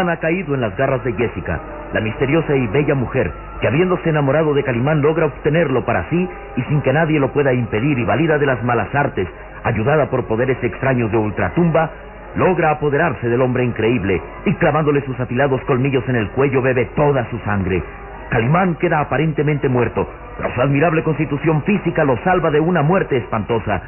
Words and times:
Calimán 0.00 0.16
ha 0.16 0.20
caído 0.20 0.54
en 0.54 0.62
las 0.62 0.74
garras 0.78 1.04
de 1.04 1.12
Jessica, 1.12 1.60
la 1.92 2.00
misteriosa 2.00 2.56
y 2.56 2.66
bella 2.68 2.94
mujer 2.94 3.30
que 3.60 3.66
habiéndose 3.66 4.08
enamorado 4.08 4.54
de 4.54 4.64
Calimán 4.64 5.02
logra 5.02 5.26
obtenerlo 5.26 5.84
para 5.84 6.08
sí 6.08 6.26
y 6.56 6.62
sin 6.62 6.80
que 6.80 6.94
nadie 6.94 7.20
lo 7.20 7.34
pueda 7.34 7.52
impedir 7.52 7.98
y 7.98 8.04
valida 8.04 8.38
de 8.38 8.46
las 8.46 8.64
malas 8.64 8.88
artes, 8.94 9.28
ayudada 9.62 10.08
por 10.08 10.24
poderes 10.24 10.56
extraños 10.62 11.12
de 11.12 11.18
ultratumba, 11.18 11.90
logra 12.34 12.70
apoderarse 12.70 13.28
del 13.28 13.42
hombre 13.42 13.62
increíble 13.62 14.22
y 14.46 14.54
clavándole 14.54 15.04
sus 15.04 15.20
afilados 15.20 15.60
colmillos 15.66 16.08
en 16.08 16.16
el 16.16 16.30
cuello 16.30 16.62
bebe 16.62 16.86
toda 16.96 17.28
su 17.28 17.38
sangre. 17.40 17.82
Calimán 18.30 18.76
queda 18.76 19.00
aparentemente 19.00 19.68
muerto, 19.68 20.08
pero 20.38 20.54
su 20.54 20.62
admirable 20.62 21.02
constitución 21.02 21.62
física 21.64 22.04
lo 22.04 22.16
salva 22.24 22.50
de 22.50 22.60
una 22.60 22.80
muerte 22.80 23.18
espantosa. 23.18 23.82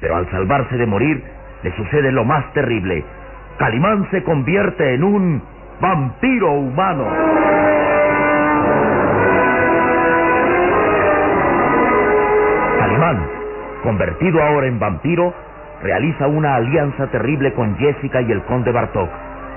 Pero 0.00 0.16
al 0.16 0.30
salvarse 0.30 0.78
de 0.78 0.86
morir, 0.86 1.22
le 1.62 1.76
sucede 1.76 2.10
lo 2.10 2.24
más 2.24 2.50
terrible. 2.54 3.04
Calimán 3.58 4.08
se 4.12 4.22
convierte 4.22 4.94
en 4.94 5.02
un 5.02 5.42
vampiro 5.80 6.52
humano. 6.54 7.06
Calimán, 12.78 13.26
convertido 13.84 14.42
ahora 14.42 14.66
en 14.66 14.78
vampiro, 14.80 15.32
realiza 15.82 16.26
una 16.26 16.56
alianza 16.56 17.06
terrible 17.08 17.52
con 17.52 17.76
Jessica 17.76 18.20
y 18.22 18.32
el 18.32 18.42
conde 18.42 18.72
Bartok, 18.72 19.08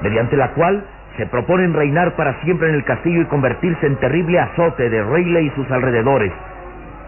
mediante 0.04 0.38
la 0.38 0.52
cual 0.52 0.84
se 1.18 1.26
proponen 1.26 1.74
reinar 1.74 2.16
para 2.16 2.40
siempre 2.42 2.70
en 2.70 2.76
el 2.76 2.84
castillo 2.84 3.22
y 3.22 3.26
convertirse 3.26 3.88
en 3.88 3.96
terrible 3.98 4.40
azote 4.40 4.90
de 4.90 5.04
Rayleigh 5.04 5.48
y 5.48 5.56
sus 5.56 5.70
alrededores. 5.72 6.32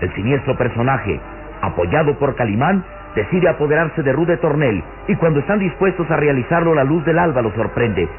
El 0.02 0.12
siniestro 0.16 0.58
personaje, 0.58 1.20
apoyado 1.62 2.18
por 2.18 2.36
Calimán, 2.36 2.84
decide 3.16 3.48
apoderarse 3.48 4.02
de 4.02 4.12
Rude 4.12 4.38
Tornel 4.38 4.84
y 5.08 5.16
cuando 5.18 5.40
están 5.40 5.60
dispuestos 5.60 6.10
a 6.10 6.18
realizarlo 6.18 6.74
la 6.74 6.84
luz 6.84 7.06
del 7.06 7.20
alba 7.20 7.44
lo 7.44 7.52
sorprende. 7.54 8.10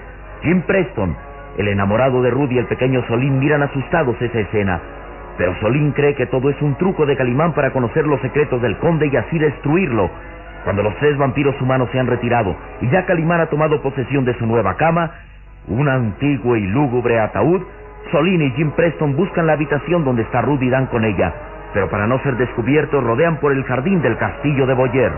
Jim 0.44 0.60
Preston, 0.66 1.16
el 1.56 1.68
enamorado 1.68 2.20
de 2.20 2.28
Rudy 2.28 2.56
y 2.56 2.58
el 2.58 2.66
pequeño 2.66 3.02
Solín 3.08 3.38
miran 3.38 3.62
asustados 3.62 4.20
esa 4.20 4.40
escena, 4.40 4.78
pero 5.38 5.58
Solín 5.58 5.92
cree 5.92 6.14
que 6.14 6.26
todo 6.26 6.50
es 6.50 6.60
un 6.60 6.74
truco 6.74 7.06
de 7.06 7.16
Calimán 7.16 7.54
para 7.54 7.70
conocer 7.70 8.06
los 8.06 8.20
secretos 8.20 8.60
del 8.60 8.76
conde 8.76 9.08
y 9.10 9.16
así 9.16 9.38
destruirlo. 9.38 10.10
Cuando 10.64 10.82
los 10.82 10.94
tres 10.96 11.16
vampiros 11.16 11.58
humanos 11.62 11.88
se 11.92 11.98
han 11.98 12.06
retirado 12.06 12.54
y 12.82 12.90
ya 12.90 13.06
Calimán 13.06 13.40
ha 13.40 13.46
tomado 13.46 13.80
posesión 13.80 14.26
de 14.26 14.34
su 14.34 14.44
nueva 14.44 14.76
cama, 14.76 15.12
un 15.66 15.88
antiguo 15.88 16.56
y 16.56 16.66
lúgubre 16.66 17.18
ataúd, 17.20 17.62
Solín 18.12 18.42
y 18.42 18.50
Jim 18.50 18.72
Preston 18.72 19.16
buscan 19.16 19.46
la 19.46 19.54
habitación 19.54 20.04
donde 20.04 20.22
está 20.22 20.42
Rudy 20.42 20.66
y 20.66 20.70
dan 20.70 20.86
con 20.88 21.06
ella, 21.06 21.32
pero 21.72 21.88
para 21.88 22.06
no 22.06 22.18
ser 22.18 22.36
descubiertos 22.36 23.02
rodean 23.02 23.38
por 23.38 23.52
el 23.52 23.64
jardín 23.64 24.02
del 24.02 24.18
castillo 24.18 24.66
de 24.66 24.74
Boyer. 24.74 25.12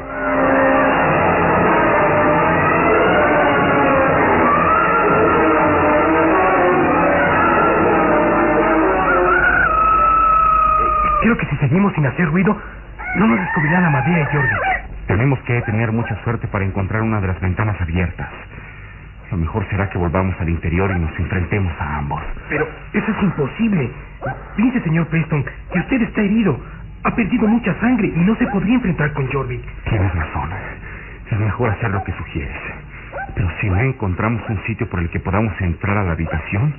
Sin 12.06 12.14
hacer 12.14 12.26
ruido, 12.28 12.56
no 13.16 13.26
nos 13.26 13.40
descubrirán 13.40 13.84
a 13.84 13.90
Madea 13.90 14.20
y 14.20 14.24
Jordi. 14.26 14.54
Tenemos 15.06 15.38
que 15.40 15.60
tener 15.62 15.92
mucha 15.92 16.14
suerte 16.22 16.46
para 16.48 16.64
encontrar 16.64 17.02
una 17.02 17.20
de 17.20 17.28
las 17.28 17.40
ventanas 17.40 17.80
abiertas. 17.80 18.28
Lo 19.30 19.36
mejor 19.38 19.66
será 19.68 19.90
que 19.90 19.98
volvamos 19.98 20.34
al 20.40 20.48
interior 20.48 20.90
y 20.94 21.00
nos 21.00 21.18
enfrentemos 21.18 21.72
a 21.80 21.98
ambos. 21.98 22.22
Pero 22.48 22.68
eso 22.92 23.10
es 23.10 23.22
imposible. 23.22 23.90
Piense, 24.56 24.80
señor 24.82 25.06
Preston, 25.08 25.44
que 25.72 25.78
usted 25.80 26.02
está 26.02 26.20
herido. 26.20 26.58
Ha 27.04 27.14
perdido 27.14 27.48
mucha 27.48 27.74
sangre 27.80 28.08
y 28.08 28.20
no 28.20 28.36
se 28.36 28.46
podría 28.48 28.74
enfrentar 28.74 29.12
con 29.12 29.26
Jorvik. 29.32 29.62
Tienes 29.88 30.14
razón. 30.14 30.50
Es 31.30 31.38
mejor 31.38 31.70
hacer 31.70 31.90
lo 31.90 32.04
que 32.04 32.12
sugieres. 32.12 32.56
Pero 33.34 33.50
si 33.60 33.68
no 33.68 33.80
encontramos 33.80 34.42
un 34.48 34.62
sitio 34.64 34.88
por 34.88 35.00
el 35.00 35.10
que 35.10 35.20
podamos 35.20 35.60
entrar 35.60 35.98
a 35.98 36.04
la 36.04 36.12
habitación, 36.12 36.74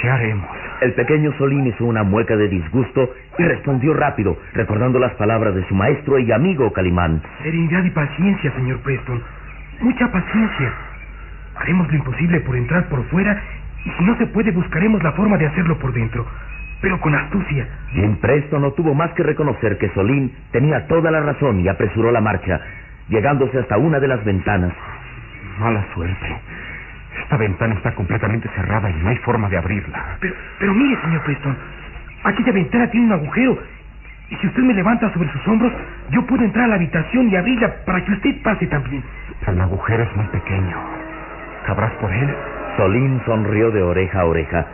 ¿qué 0.00 0.10
haremos? 0.10 0.48
El 0.80 0.94
pequeño 0.94 1.32
Solín 1.36 1.66
hizo 1.66 1.84
una 1.84 2.02
mueca 2.02 2.36
de 2.36 2.48
disgusto 2.48 3.12
y 3.38 3.42
respondió 3.42 3.92
rápido, 3.92 4.38
recordando 4.54 4.98
las 4.98 5.12
palabras 5.14 5.54
de 5.54 5.66
su 5.68 5.74
maestro 5.74 6.18
y 6.18 6.32
amigo 6.32 6.72
Calimán. 6.72 7.20
Serenidad 7.42 7.84
y 7.84 7.90
paciencia, 7.90 8.50
señor 8.52 8.78
Preston. 8.78 9.22
Mucha 9.80 10.10
paciencia. 10.10 10.72
Haremos 11.56 11.86
lo 11.88 11.96
imposible 11.96 12.40
por 12.40 12.56
entrar 12.56 12.88
por 12.88 13.04
fuera 13.08 13.42
y 13.84 13.90
si 13.90 14.04
no 14.04 14.16
se 14.16 14.26
puede 14.28 14.52
buscaremos 14.52 15.02
la 15.02 15.12
forma 15.12 15.36
de 15.36 15.48
hacerlo 15.48 15.78
por 15.78 15.92
dentro. 15.92 16.26
Pero 16.80 16.98
con 17.00 17.14
astucia. 17.14 17.68
Jim 17.92 18.16
Preston 18.16 18.62
no 18.62 18.72
tuvo 18.72 18.94
más 18.94 19.10
que 19.12 19.22
reconocer 19.22 19.76
que 19.76 19.90
Solín 19.90 20.32
tenía 20.50 20.86
toda 20.86 21.10
la 21.10 21.20
razón 21.20 21.60
y 21.60 21.68
apresuró 21.68 22.10
la 22.10 22.22
marcha, 22.22 22.58
llegándose 23.10 23.58
hasta 23.58 23.76
una 23.76 24.00
de 24.00 24.08
las 24.08 24.24
ventanas. 24.24 24.72
Mala 25.58 25.84
suerte. 25.92 26.40
Esta 27.22 27.36
ventana 27.36 27.74
está 27.74 27.92
completamente 27.94 28.48
cerrada 28.56 28.90
y 28.90 28.94
no 28.94 29.08
hay 29.08 29.16
forma 29.18 29.48
de 29.48 29.56
abrirla. 29.56 30.16
Pero, 30.20 30.34
pero 30.58 30.74
mire, 30.74 31.00
señor 31.02 31.22
Preston. 31.22 31.56
Aquella 32.24 32.52
ventana 32.52 32.90
tiene 32.90 33.06
un 33.06 33.12
agujero. 33.12 33.58
Y 34.30 34.36
si 34.36 34.46
usted 34.46 34.62
me 34.62 34.74
levanta 34.74 35.12
sobre 35.12 35.30
sus 35.32 35.46
hombros, 35.48 35.72
yo 36.10 36.24
puedo 36.26 36.44
entrar 36.44 36.64
a 36.66 36.68
la 36.68 36.74
habitación 36.76 37.28
y 37.28 37.36
abrirla 37.36 37.84
para 37.84 38.04
que 38.04 38.12
usted 38.12 38.42
pase 38.42 38.66
también. 38.66 39.02
El 39.46 39.60
agujero 39.60 40.02
es 40.02 40.16
muy 40.16 40.26
pequeño. 40.26 40.76
¿Cabrás 41.66 41.92
por 41.94 42.12
él? 42.12 42.34
Solín 42.76 43.20
sonrió 43.26 43.70
de 43.70 43.82
oreja 43.82 44.20
a 44.20 44.24
oreja. 44.24 44.66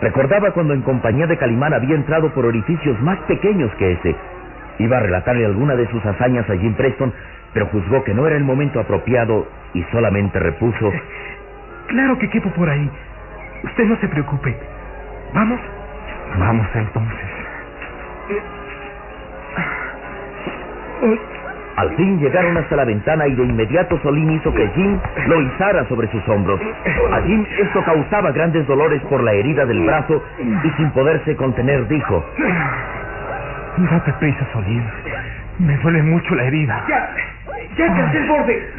Recordaba 0.00 0.52
cuando 0.52 0.74
en 0.74 0.82
compañía 0.82 1.26
de 1.26 1.36
Calimán 1.36 1.74
había 1.74 1.94
entrado 1.94 2.32
por 2.32 2.46
orificios 2.46 3.00
más 3.02 3.18
pequeños 3.20 3.70
que 3.76 3.92
ese. 3.92 4.16
Iba 4.78 4.98
a 4.98 5.00
relatarle 5.00 5.44
alguna 5.44 5.74
de 5.74 5.88
sus 5.88 6.04
hazañas 6.04 6.48
a 6.48 6.56
Jim 6.56 6.74
Preston, 6.74 7.12
pero 7.52 7.66
juzgó 7.66 8.04
que 8.04 8.14
no 8.14 8.26
era 8.26 8.36
el 8.36 8.44
momento 8.44 8.80
apropiado 8.80 9.48
y 9.74 9.82
solamente 9.92 10.38
repuso... 10.38 10.92
Claro 11.88 12.18
que 12.18 12.28
quepo 12.30 12.50
por 12.50 12.68
ahí. 12.68 12.90
Usted 13.64 13.84
no 13.84 13.96
se 13.96 14.08
preocupe. 14.08 14.56
¿Vamos? 15.34 15.60
Vamos 16.38 16.66
entonces. 16.74 17.28
Al 21.76 21.94
fin 21.96 22.18
llegaron 22.18 22.56
hasta 22.56 22.76
la 22.76 22.84
ventana 22.84 23.26
y 23.28 23.34
de 23.34 23.44
inmediato 23.44 23.98
Solín 24.02 24.30
hizo 24.32 24.52
que 24.52 24.68
Jim 24.74 24.98
lo 25.28 25.40
izara 25.42 25.84
sobre 25.88 26.10
sus 26.10 26.28
hombros. 26.28 26.60
A 27.12 27.20
Jim 27.22 27.46
esto 27.58 27.82
causaba 27.84 28.32
grandes 28.32 28.66
dolores 28.66 29.00
por 29.02 29.22
la 29.22 29.32
herida 29.32 29.64
del 29.64 29.84
brazo 29.86 30.22
y 30.40 30.70
sin 30.76 30.90
poderse 30.90 31.36
contener 31.36 31.86
dijo... 31.88 32.24
Date 33.76 34.12
prisa, 34.14 34.44
Solín. 34.52 34.82
Me 35.60 35.76
duele 35.76 36.02
mucho 36.02 36.34
la 36.34 36.44
herida. 36.44 36.84
Ya, 36.88 37.10
ya 37.76 37.84
alcancé 37.84 38.18
el 38.18 38.28
borde. 38.28 38.70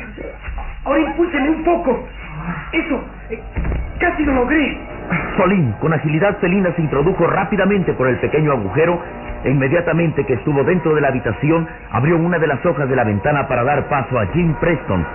Ahora 0.83 1.00
impúlseme 1.00 1.50
un 1.50 1.63
poco. 1.63 2.07
Eso, 2.71 3.03
eh, 3.29 3.41
casi 3.99 4.23
lo 4.23 4.33
logré. 4.33 4.77
Solín, 5.37 5.73
con 5.79 5.93
agilidad 5.93 6.37
felina, 6.37 6.71
se 6.75 6.81
introdujo 6.81 7.25
rápidamente 7.27 7.93
por 7.93 8.07
el 8.07 8.17
pequeño 8.17 8.51
agujero 8.51 9.01
e 9.43 9.51
inmediatamente 9.51 10.25
que 10.25 10.33
estuvo 10.33 10.63
dentro 10.63 10.93
de 10.95 11.01
la 11.01 11.07
habitación, 11.07 11.67
abrió 11.91 12.17
una 12.17 12.37
de 12.37 12.47
las 12.47 12.63
hojas 12.65 12.89
de 12.89 12.95
la 12.95 13.03
ventana 13.03 13.47
para 13.47 13.63
dar 13.63 13.87
paso 13.87 14.19
a 14.19 14.25
Jim 14.27 14.53
Preston. 14.59 15.05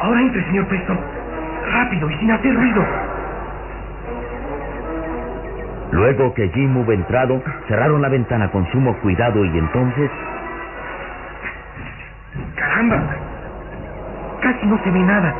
Ahora 0.00 0.20
entre, 0.22 0.42
señor 0.44 0.66
Preston. 0.66 0.98
Rápido 1.72 2.10
y 2.10 2.14
sin 2.16 2.30
hacer 2.30 2.54
ruido. 2.54 2.84
Luego 5.92 6.32
que 6.34 6.48
Jim 6.48 6.76
hubo 6.76 6.92
entrado, 6.92 7.42
cerraron 7.68 8.00
la 8.00 8.08
ventana 8.08 8.50
con 8.50 8.66
sumo 8.72 8.96
cuidado 9.00 9.44
y 9.44 9.58
entonces... 9.58 10.10
Caramba. 12.56 13.19
No 14.64 14.78
se 14.82 14.90
ve 14.90 15.00
nada. 15.00 15.34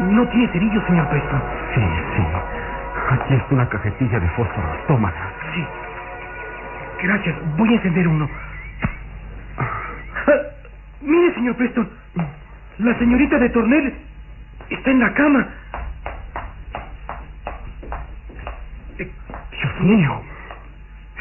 No 0.00 0.26
tiene 0.28 0.48
cerillo, 0.52 0.84
señor 0.86 1.08
Preston. 1.08 1.42
Sí, 1.74 1.80
sí. 2.16 2.22
Aquí 3.10 3.34
está 3.34 3.54
una 3.54 3.68
cajetilla 3.68 4.20
de 4.20 4.28
fósforo. 4.30 4.68
Tómala. 4.86 5.32
Sí. 5.54 5.64
Gracias. 7.02 7.36
Voy 7.56 7.68
a 7.68 7.76
encender 7.76 8.08
uno. 8.08 8.28
Ah, 9.58 10.32
mire, 11.02 11.34
señor 11.34 11.56
Preston. 11.56 11.88
La 12.78 12.98
señorita 12.98 13.38
de 13.38 13.48
Tornel 13.50 13.94
está 14.70 14.90
en 14.90 15.00
la 15.00 15.12
cama. 15.14 15.48
Eh, 18.98 19.10
Dios 19.52 19.80
mío. 19.80 20.22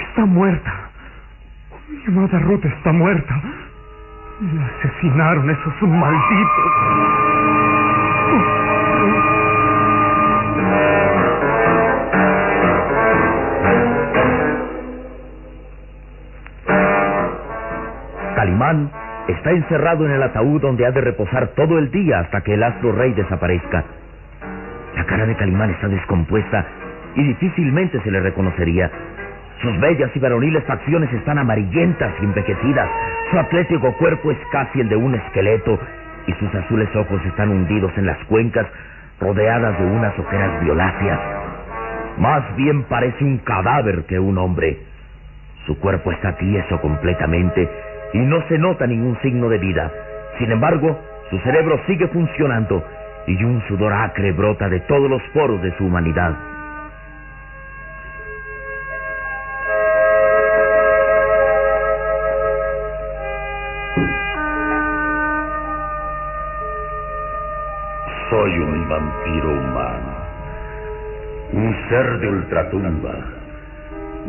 Está 0.10 0.26
muerta. 0.26 0.74
Mi 1.90 2.06
amada 2.08 2.40
Ruth 2.40 2.66
está 2.66 2.92
muerta. 2.92 3.42
La 4.40 4.68
asesinaron 4.68 5.50
esos 5.50 5.82
malditos. 5.82 6.72
Calimán 18.36 18.92
está 19.28 19.50
encerrado 19.50 20.06
en 20.06 20.12
el 20.12 20.22
ataúd 20.22 20.62
donde 20.62 20.86
ha 20.86 20.92
de 20.92 21.02
reposar 21.02 21.48
todo 21.56 21.80
el 21.80 21.90
día 21.90 22.20
hasta 22.20 22.42
que 22.42 22.54
el 22.54 22.62
astro 22.62 22.92
rey 22.92 23.14
desaparezca. 23.14 23.86
La 24.96 25.04
cara 25.06 25.26
de 25.26 25.36
Calimán 25.36 25.72
está 25.72 25.88
descompuesta 25.88 26.64
y 27.16 27.24
difícilmente 27.24 28.00
se 28.04 28.12
le 28.12 28.20
reconocería. 28.20 28.92
Sus 29.62 29.80
bellas 29.80 30.12
y 30.14 30.20
varoniles 30.20 30.64
facciones 30.66 31.12
están 31.14 31.40
amarillentas 31.40 32.14
y 32.22 32.26
envejecidas. 32.26 32.90
Su 33.32 33.40
atlético 33.40 33.92
cuerpo 33.94 34.32
es 34.32 34.38
casi 34.52 34.82
el 34.82 34.90
de 34.90 34.96
un 34.96 35.16
esqueleto 35.16 35.80
y 36.28 36.34
sus 36.34 36.54
azules 36.54 36.90
ojos 36.96 37.20
están 37.26 37.50
hundidos 37.50 37.92
en 37.98 38.06
las 38.06 38.18
cuencas 38.26 38.68
rodeadas 39.20 39.80
de 39.80 39.86
unas 39.86 40.18
ojeras 40.20 40.62
violáceas. 40.64 41.20
Más 42.20 42.44
bien 42.56 42.84
parece 42.84 43.24
un 43.24 43.40
cadáver 43.40 44.06
que 44.06 44.20
un 44.20 44.38
hombre. 44.38 44.78
Su 45.66 45.80
cuerpo 45.80 46.12
está 46.12 46.38
tieso 46.38 46.80
completamente 46.80 47.68
y 48.14 48.20
no 48.20 48.42
se 48.48 48.60
nota 48.60 48.86
ningún 48.86 49.18
signo 49.22 49.50
de 49.50 49.58
vida. 49.58 49.92
Sin 50.38 50.52
embargo, 50.52 51.00
su 51.32 51.40
cerebro 51.40 51.80
sigue 51.88 52.08
funcionando 52.10 52.84
y 53.26 53.44
un 53.44 53.62
sudor 53.68 53.92
acre 53.92 54.32
brota 54.34 54.70
de 54.70 54.82
todos 54.82 55.10
los 55.10 55.22
poros 55.34 55.62
de 55.64 55.76
su 55.78 55.86
humanidad. 55.86 56.57
Soy 68.48 68.60
un 68.60 68.88
vampiro 68.88 69.50
humano, 69.50 70.12
un 71.52 71.76
ser 71.90 72.18
de 72.20 72.30
ultratumba, 72.30 73.16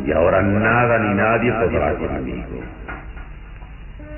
y 0.04 0.10
ahora 0.10 0.42
nada 0.42 0.98
ni 0.98 1.14
nadie 1.14 1.52
podrá 1.52 1.94
conmigo. 1.94 2.60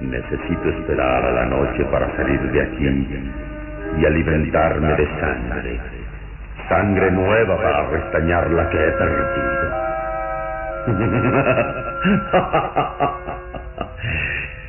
Necesito 0.00 0.70
esperar 0.70 1.22
a 1.22 1.32
la 1.32 1.44
noche 1.44 1.84
para 1.92 2.16
salir 2.16 2.40
de 2.40 2.62
aquí 2.62 3.08
y 3.98 4.06
alimentarme 4.06 4.94
de 4.94 5.06
sangre, 5.20 5.78
sangre 6.66 7.10
nueva 7.10 7.58
para 7.58 7.86
restañar 7.90 8.50
la 8.52 8.70
que 8.70 8.78
he 8.78 8.92
perdido. 8.92 9.70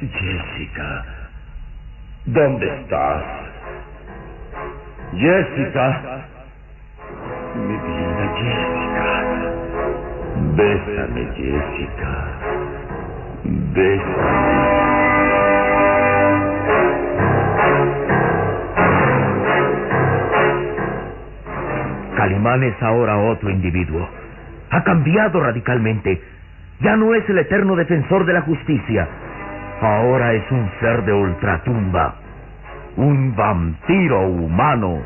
Jessica, 0.11 1.05
¿dónde 2.25 2.67
estás? 2.67 3.40
Jessica. 5.13 6.25
Mi 7.55 7.75
vida, 7.75 8.25
Jessica. 8.37 9.07
Bésame, 10.55 11.23
Jessica. 11.35 12.13
Bésame. 13.73 14.71
Calimán 22.15 22.63
es 22.63 22.81
ahora 22.81 23.17
otro 23.17 23.49
individuo. 23.49 24.07
Ha 24.69 24.83
cambiado 24.83 25.41
radicalmente. 25.41 26.21
Ya 26.79 26.95
no 26.95 27.13
es 27.13 27.27
el 27.29 27.37
eterno 27.39 27.75
defensor 27.75 28.25
de 28.25 28.33
la 28.33 28.41
justicia. 28.41 29.07
Ahora 29.81 30.33
es 30.33 30.49
un 30.51 30.69
ser 30.79 31.03
de 31.03 31.13
ultratumba. 31.13 32.20
Un 32.97 33.33
vampiro 33.35 34.27
humano. 34.27 35.01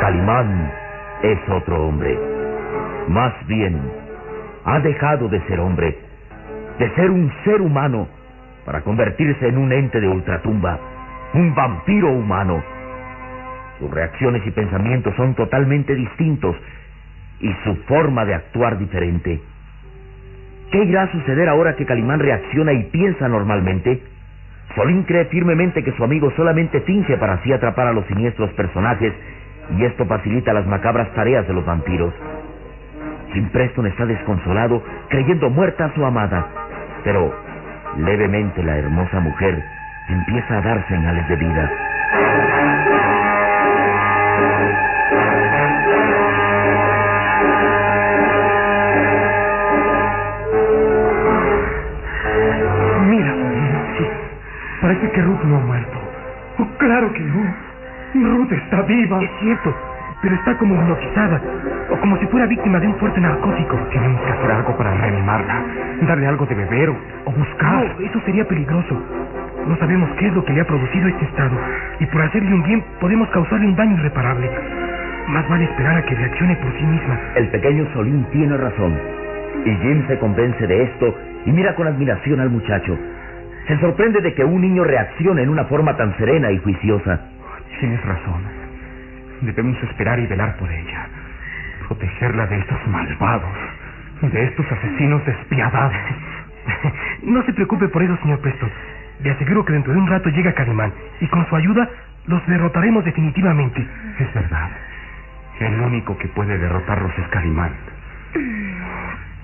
Calimán 0.00 0.72
es 1.22 1.38
otro 1.50 1.88
hombre. 1.88 2.33
Más 3.08 3.34
bien, 3.46 3.80
ha 4.64 4.80
dejado 4.80 5.28
de 5.28 5.40
ser 5.42 5.60
hombre, 5.60 5.98
de 6.78 6.90
ser 6.94 7.10
un 7.10 7.30
ser 7.44 7.60
humano, 7.60 8.08
para 8.64 8.80
convertirse 8.80 9.46
en 9.46 9.58
un 9.58 9.72
ente 9.72 10.00
de 10.00 10.08
ultratumba, 10.08 10.78
un 11.34 11.54
vampiro 11.54 12.12
humano. 12.12 12.62
Sus 13.78 13.90
reacciones 13.90 14.46
y 14.46 14.50
pensamientos 14.52 15.14
son 15.16 15.34
totalmente 15.34 15.94
distintos 15.94 16.56
y 17.40 17.52
su 17.64 17.76
forma 17.84 18.24
de 18.24 18.34
actuar 18.34 18.78
diferente. 18.78 19.40
¿Qué 20.70 20.84
irá 20.84 21.02
a 21.02 21.12
suceder 21.12 21.48
ahora 21.48 21.76
que 21.76 21.84
Calimán 21.84 22.20
reacciona 22.20 22.72
y 22.72 22.84
piensa 22.84 23.28
normalmente? 23.28 24.02
Solín 24.74 25.02
cree 25.02 25.26
firmemente 25.26 25.84
que 25.84 25.92
su 25.92 26.02
amigo 26.02 26.32
solamente 26.36 26.80
finge 26.80 27.18
para 27.18 27.34
así 27.34 27.52
atrapar 27.52 27.86
a 27.88 27.92
los 27.92 28.06
siniestros 28.06 28.50
personajes 28.54 29.12
y 29.76 29.84
esto 29.84 30.06
facilita 30.06 30.54
las 30.54 30.66
macabras 30.66 31.12
tareas 31.14 31.46
de 31.46 31.52
los 31.54 31.66
vampiros. 31.66 32.14
Jim 33.34 33.48
Preston 33.50 33.86
está 33.88 34.06
desconsolado, 34.06 34.80
creyendo 35.08 35.50
muerta 35.50 35.86
a 35.86 35.94
su 35.94 36.04
amada, 36.04 36.46
pero 37.02 37.34
levemente 37.98 38.62
la 38.62 38.78
hermosa 38.78 39.18
mujer 39.18 39.60
empieza 40.08 40.58
a 40.58 40.60
dar 40.60 40.86
señales 40.86 41.28
de 41.28 41.36
vida. 41.36 41.70
Mira, 53.08 53.34
sí. 53.98 54.06
Parece 54.80 55.10
que 55.10 55.22
Ruth 55.22 55.42
no 55.42 55.56
ha 55.56 55.60
muerto. 55.60 55.98
Oh, 56.58 56.68
claro 56.78 57.12
que 57.12 57.20
no. 57.20 57.54
Ruth 58.14 58.52
está 58.52 58.82
viva. 58.82 59.20
Es 59.24 59.30
cierto, 59.40 59.74
pero 60.24 60.36
está 60.36 60.56
como 60.56 60.74
hipnotizada. 60.74 61.38
O 61.90 61.96
como 61.98 62.16
si 62.16 62.26
fuera 62.28 62.46
víctima 62.46 62.80
de 62.80 62.86
un 62.86 62.94
fuerte 62.96 63.20
narcótico. 63.20 63.76
Tenemos 63.92 64.22
que 64.22 64.30
hacer 64.30 64.50
algo 64.50 64.74
para 64.74 64.94
reanimarla. 64.94 65.62
Darle 66.08 66.26
algo 66.26 66.46
de 66.46 66.54
beber 66.54 66.88
o, 66.88 66.96
o 67.26 67.32
buscar. 67.32 67.74
No, 67.74 68.06
eso 68.06 68.20
sería 68.24 68.48
peligroso. 68.48 68.98
No 69.68 69.76
sabemos 69.76 70.08
qué 70.18 70.28
es 70.28 70.34
lo 70.34 70.42
que 70.42 70.54
le 70.54 70.62
ha 70.62 70.66
producido 70.66 71.08
este 71.08 71.24
estado, 71.26 71.56
y 72.00 72.06
por 72.06 72.22
hacerle 72.22 72.54
un 72.54 72.62
bien 72.62 72.84
podemos 73.00 73.28
causarle 73.30 73.66
un 73.66 73.76
daño 73.76 73.96
irreparable. 73.98 74.50
Más 75.28 75.46
vale 75.48 75.64
esperar 75.64 75.98
a 75.98 76.02
que 76.02 76.14
reaccione 76.14 76.56
por 76.56 76.72
sí 76.72 76.84
misma. 76.84 77.20
El 77.34 77.48
pequeño 77.48 77.86
Solín 77.92 78.24
tiene 78.32 78.56
razón. 78.56 78.98
Y 79.64 79.70
Jim 79.76 80.06
se 80.06 80.18
convence 80.18 80.66
de 80.66 80.84
esto 80.84 81.14
y 81.44 81.52
mira 81.52 81.74
con 81.74 81.86
admiración 81.86 82.40
al 82.40 82.48
muchacho. 82.48 82.98
Se 83.68 83.78
sorprende 83.78 84.22
de 84.22 84.34
que 84.34 84.44
un 84.44 84.60
niño 84.62 84.84
reaccione 84.84 85.42
en 85.42 85.50
una 85.50 85.64
forma 85.64 85.96
tan 85.96 86.16
serena 86.16 86.50
y 86.50 86.58
juiciosa. 86.58 87.20
Tienes 87.80 88.02
razón. 88.04 88.53
Debemos 89.44 89.82
esperar 89.82 90.18
y 90.18 90.26
velar 90.26 90.56
por 90.56 90.70
ella. 90.70 91.06
Protegerla 91.86 92.46
de 92.46 92.58
estos 92.58 92.86
malvados, 92.88 93.56
de 94.22 94.44
estos 94.44 94.70
asesinos 94.72 95.24
despiadados. 95.26 95.94
No 97.22 97.42
se 97.44 97.52
preocupe 97.52 97.88
por 97.88 98.02
eso, 98.02 98.16
señor 98.22 98.40
Preston. 98.40 98.70
Le 99.22 99.30
aseguro 99.30 99.64
que 99.64 99.72
dentro 99.72 99.92
de 99.92 99.98
un 99.98 100.06
rato 100.06 100.28
llega 100.30 100.52
Calimán 100.52 100.92
y 101.20 101.26
con 101.28 101.46
su 101.48 101.56
ayuda 101.56 101.88
los 102.26 102.46
derrotaremos 102.46 103.04
definitivamente. 103.04 103.86
Es 104.18 104.34
verdad. 104.34 104.70
El 105.60 105.80
único 105.80 106.16
que 106.18 106.28
puede 106.28 106.58
derrotarlos 106.58 107.12
es 107.18 107.28
Calimán. 107.28 107.72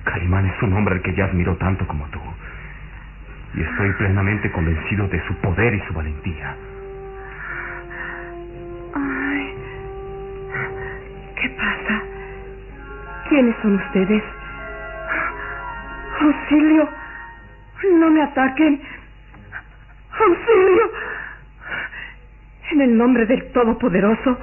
Calimán 0.04 0.46
es 0.46 0.62
un 0.62 0.72
hombre 0.72 0.94
al 0.94 1.02
que 1.02 1.14
ya 1.14 1.26
admiro 1.26 1.56
tanto 1.56 1.86
como 1.86 2.06
tú. 2.08 2.20
Y 3.54 3.62
estoy 3.62 3.92
plenamente 3.92 4.50
convencido 4.50 5.08
de 5.08 5.26
su 5.26 5.34
poder 5.36 5.74
y 5.74 5.80
su 5.86 5.94
valentía. 5.94 6.56
Ay. 8.94 9.59
¿Qué 11.40 11.48
pasa? 11.50 12.02
¿Quiénes 13.28 13.56
son 13.62 13.76
ustedes? 13.76 14.22
Auxilio. 16.20 16.88
No 17.98 18.10
me 18.10 18.22
ataquen. 18.22 18.80
Auxilio. 20.18 20.90
En 22.72 22.80
el 22.82 22.96
nombre 22.98 23.24
del 23.24 23.52
Todopoderoso, 23.52 24.38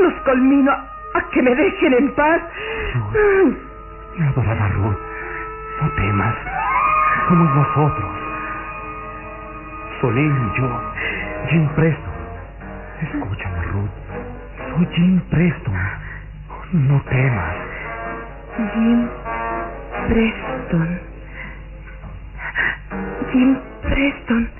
los 0.00 0.14
colmino 0.24 0.72
a 0.72 1.30
que 1.30 1.42
me 1.42 1.54
dejen 1.54 1.92
en 1.92 2.14
paz. 2.14 2.42
Mi 4.16 4.26
adorada 4.26 4.68
Ruth, 4.68 4.98
no 5.82 5.90
temas. 5.90 6.34
Somos 7.28 7.54
nosotros. 7.54 8.10
Solín 10.00 10.32
y 10.32 10.58
yo, 10.58 10.92
Jim 11.50 11.68
Preston. 11.76 12.14
Escúchame, 13.02 13.62
Ruth. 13.72 14.03
Soy 14.74 14.88
Jim 14.92 15.20
Preston. 15.30 15.74
No 16.72 17.00
temas. 17.02 17.54
Jim 18.74 19.08
Preston. 20.08 21.00
Jim 23.30 23.56
Preston. 23.82 24.50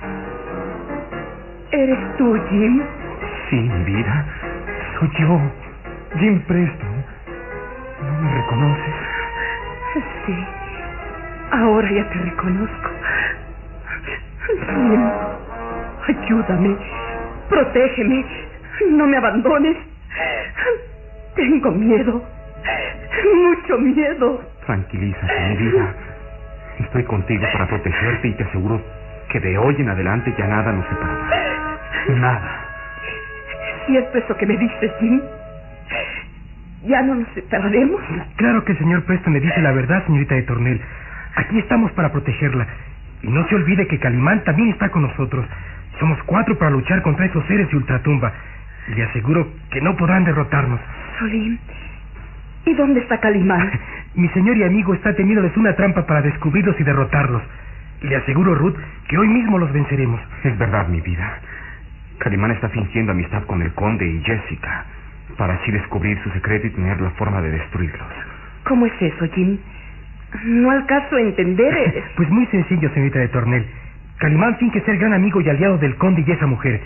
¿Eres 1.71 1.99
tú, 2.17 2.33
Jim? 2.49 2.81
Sí, 3.49 3.55
mi 3.57 3.83
vida. 3.83 4.25
Soy 4.97 5.09
yo, 5.19 5.41
Jim 6.17 6.39
Preston. 6.47 7.05
¿No 8.01 8.21
me 8.21 8.35
reconoces? 8.35 8.93
Sí. 10.25 10.45
Ahora 11.51 11.91
ya 11.91 12.09
te 12.09 12.19
reconozco. 12.19 12.89
Jim, 14.65 15.09
ayúdame. 16.07 16.77
Protégeme. 17.49 18.25
No 18.91 19.07
me 19.07 19.17
abandones. 19.17 19.77
Tengo 21.35 21.71
miedo. 21.71 22.23
Mucho 23.33 23.77
miedo. 23.77 24.41
Tranquilízate, 24.65 25.49
mi 25.49 25.55
vida. 25.57 25.93
Estoy 26.79 27.03
contigo 27.03 27.45
para 27.53 27.67
protegerte 27.67 28.27
y 28.27 28.33
te 28.33 28.43
aseguro 28.43 28.81
que 29.29 29.39
de 29.39 29.57
hoy 29.57 29.75
en 29.79 29.89
adelante 29.89 30.33
ya 30.37 30.47
nada 30.47 30.71
nos 30.71 30.85
separará. 30.87 31.79
Nada. 32.15 32.65
¿Es 33.81 33.87
cierto 33.87 34.17
eso 34.17 34.37
que 34.37 34.45
me 34.45 34.57
dices, 34.57 34.91
Jim? 34.99 35.21
¿Ya 36.83 37.01
no 37.01 37.15
nos 37.15 37.27
separaremos? 37.29 38.01
Claro 38.35 38.63
que 38.63 38.73
el 38.73 38.77
señor 38.77 39.03
Preston 39.05 39.33
me 39.33 39.39
dice 39.39 39.61
la 39.61 39.71
verdad, 39.71 40.05
señorita 40.05 40.35
de 40.35 40.43
Tornel. 40.43 40.81
Aquí 41.35 41.59
estamos 41.59 41.91
para 41.93 42.11
protegerla. 42.11 42.67
Y 43.23 43.27
no 43.27 43.47
se 43.47 43.55
olvide 43.55 43.87
que 43.87 43.99
Calimán 43.99 44.43
también 44.43 44.69
está 44.69 44.89
con 44.89 45.01
nosotros. 45.01 45.45
Somos 45.99 46.21
cuatro 46.23 46.57
para 46.57 46.71
luchar 46.71 47.01
contra 47.01 47.25
esos 47.25 47.45
seres 47.47 47.69
de 47.69 47.77
ultratumba. 47.77 48.31
Le 48.87 49.03
aseguro 49.03 49.47
que 49.71 49.81
no 49.81 49.95
podrán 49.95 50.25
derrotarnos. 50.25 50.79
Solín, 51.19 51.59
¿y 52.65 52.73
dónde 52.75 52.99
está 53.01 53.19
Calimán? 53.19 53.71
Mi 54.15 54.29
señor 54.29 54.57
y 54.57 54.63
amigo 54.63 54.93
está 54.93 55.13
teniéndoles 55.15 55.55
una 55.57 55.75
trampa 55.75 56.05
para 56.05 56.21
descubrirlos 56.21 56.79
y 56.79 56.83
derrotarlos. 56.83 57.41
Le 58.01 58.15
aseguro, 58.15 58.55
Ruth, 58.55 58.77
que 59.07 59.17
hoy 59.17 59.27
mismo 59.27 59.57
los 59.57 59.71
venceremos. 59.73 60.21
Es 60.43 60.57
verdad, 60.57 60.87
mi 60.87 61.01
vida. 61.01 61.39
Calimán 62.19 62.51
está 62.51 62.69
fingiendo 62.69 63.11
amistad 63.11 63.43
con 63.43 63.61
el 63.61 63.73
conde 63.73 64.07
y 64.07 64.21
Jessica 64.21 64.85
para 65.37 65.55
así 65.55 65.71
descubrir 65.71 66.17
su 66.23 66.29
secreto 66.31 66.67
y 66.67 66.69
tener 66.69 67.01
la 67.01 67.09
forma 67.11 67.41
de 67.41 67.51
destruirlos. 67.51 68.07
¿Cómo 68.63 68.85
es 68.85 68.93
eso, 69.01 69.27
Jim? 69.33 69.57
No 70.45 70.71
alcanzo 70.71 71.15
a 71.15 71.21
entender. 71.21 72.03
Pues 72.15 72.29
muy 72.29 72.45
sencillo, 72.47 72.89
señorita 72.93 73.19
de 73.19 73.27
Tornel. 73.29 73.65
Calimán 74.17 74.57
finge 74.57 74.79
ser 74.81 74.97
gran 74.97 75.13
amigo 75.13 75.41
y 75.41 75.49
aliado 75.49 75.77
del 75.77 75.95
conde 75.95 76.23
y 76.25 76.31
esa 76.31 76.45
mujer. 76.45 76.81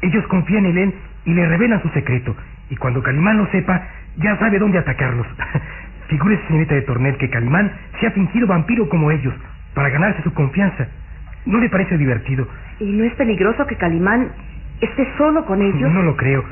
Ellos 0.00 0.26
confían 0.26 0.66
en 0.66 0.78
él 0.78 0.94
y 1.24 1.34
le 1.34 1.46
revelan 1.46 1.82
su 1.82 1.88
secreto. 1.90 2.34
Y 2.70 2.76
cuando 2.76 3.02
Calimán 3.02 3.38
lo 3.38 3.46
sepa, 3.48 3.82
ya 4.16 4.36
sabe 4.38 4.58
dónde 4.58 4.78
atacarlos. 4.78 5.26
Figúrese, 6.08 6.46
señorita 6.46 6.74
de 6.74 6.82
Tornel, 6.82 7.16
que 7.16 7.30
Calimán 7.30 7.72
se 8.00 8.06
ha 8.06 8.10
fingido 8.10 8.46
vampiro 8.46 8.88
como 8.88 9.10
ellos, 9.10 9.34
para 9.74 9.88
ganarse 9.88 10.22
su 10.22 10.32
confianza. 10.34 10.88
¿No 11.46 11.58
le 11.58 11.68
parece 11.68 11.96
divertido? 11.98 12.46
¿Y 12.78 12.92
no 12.92 13.04
es 13.04 13.14
peligroso 13.14 13.66
que 13.66 13.76
Calimán 13.76 14.30
esté 14.80 15.08
solo 15.16 15.44
con 15.44 15.62
ellos? 15.62 15.90
No 15.90 16.02
lo 16.02 16.16
creo. 16.16 16.44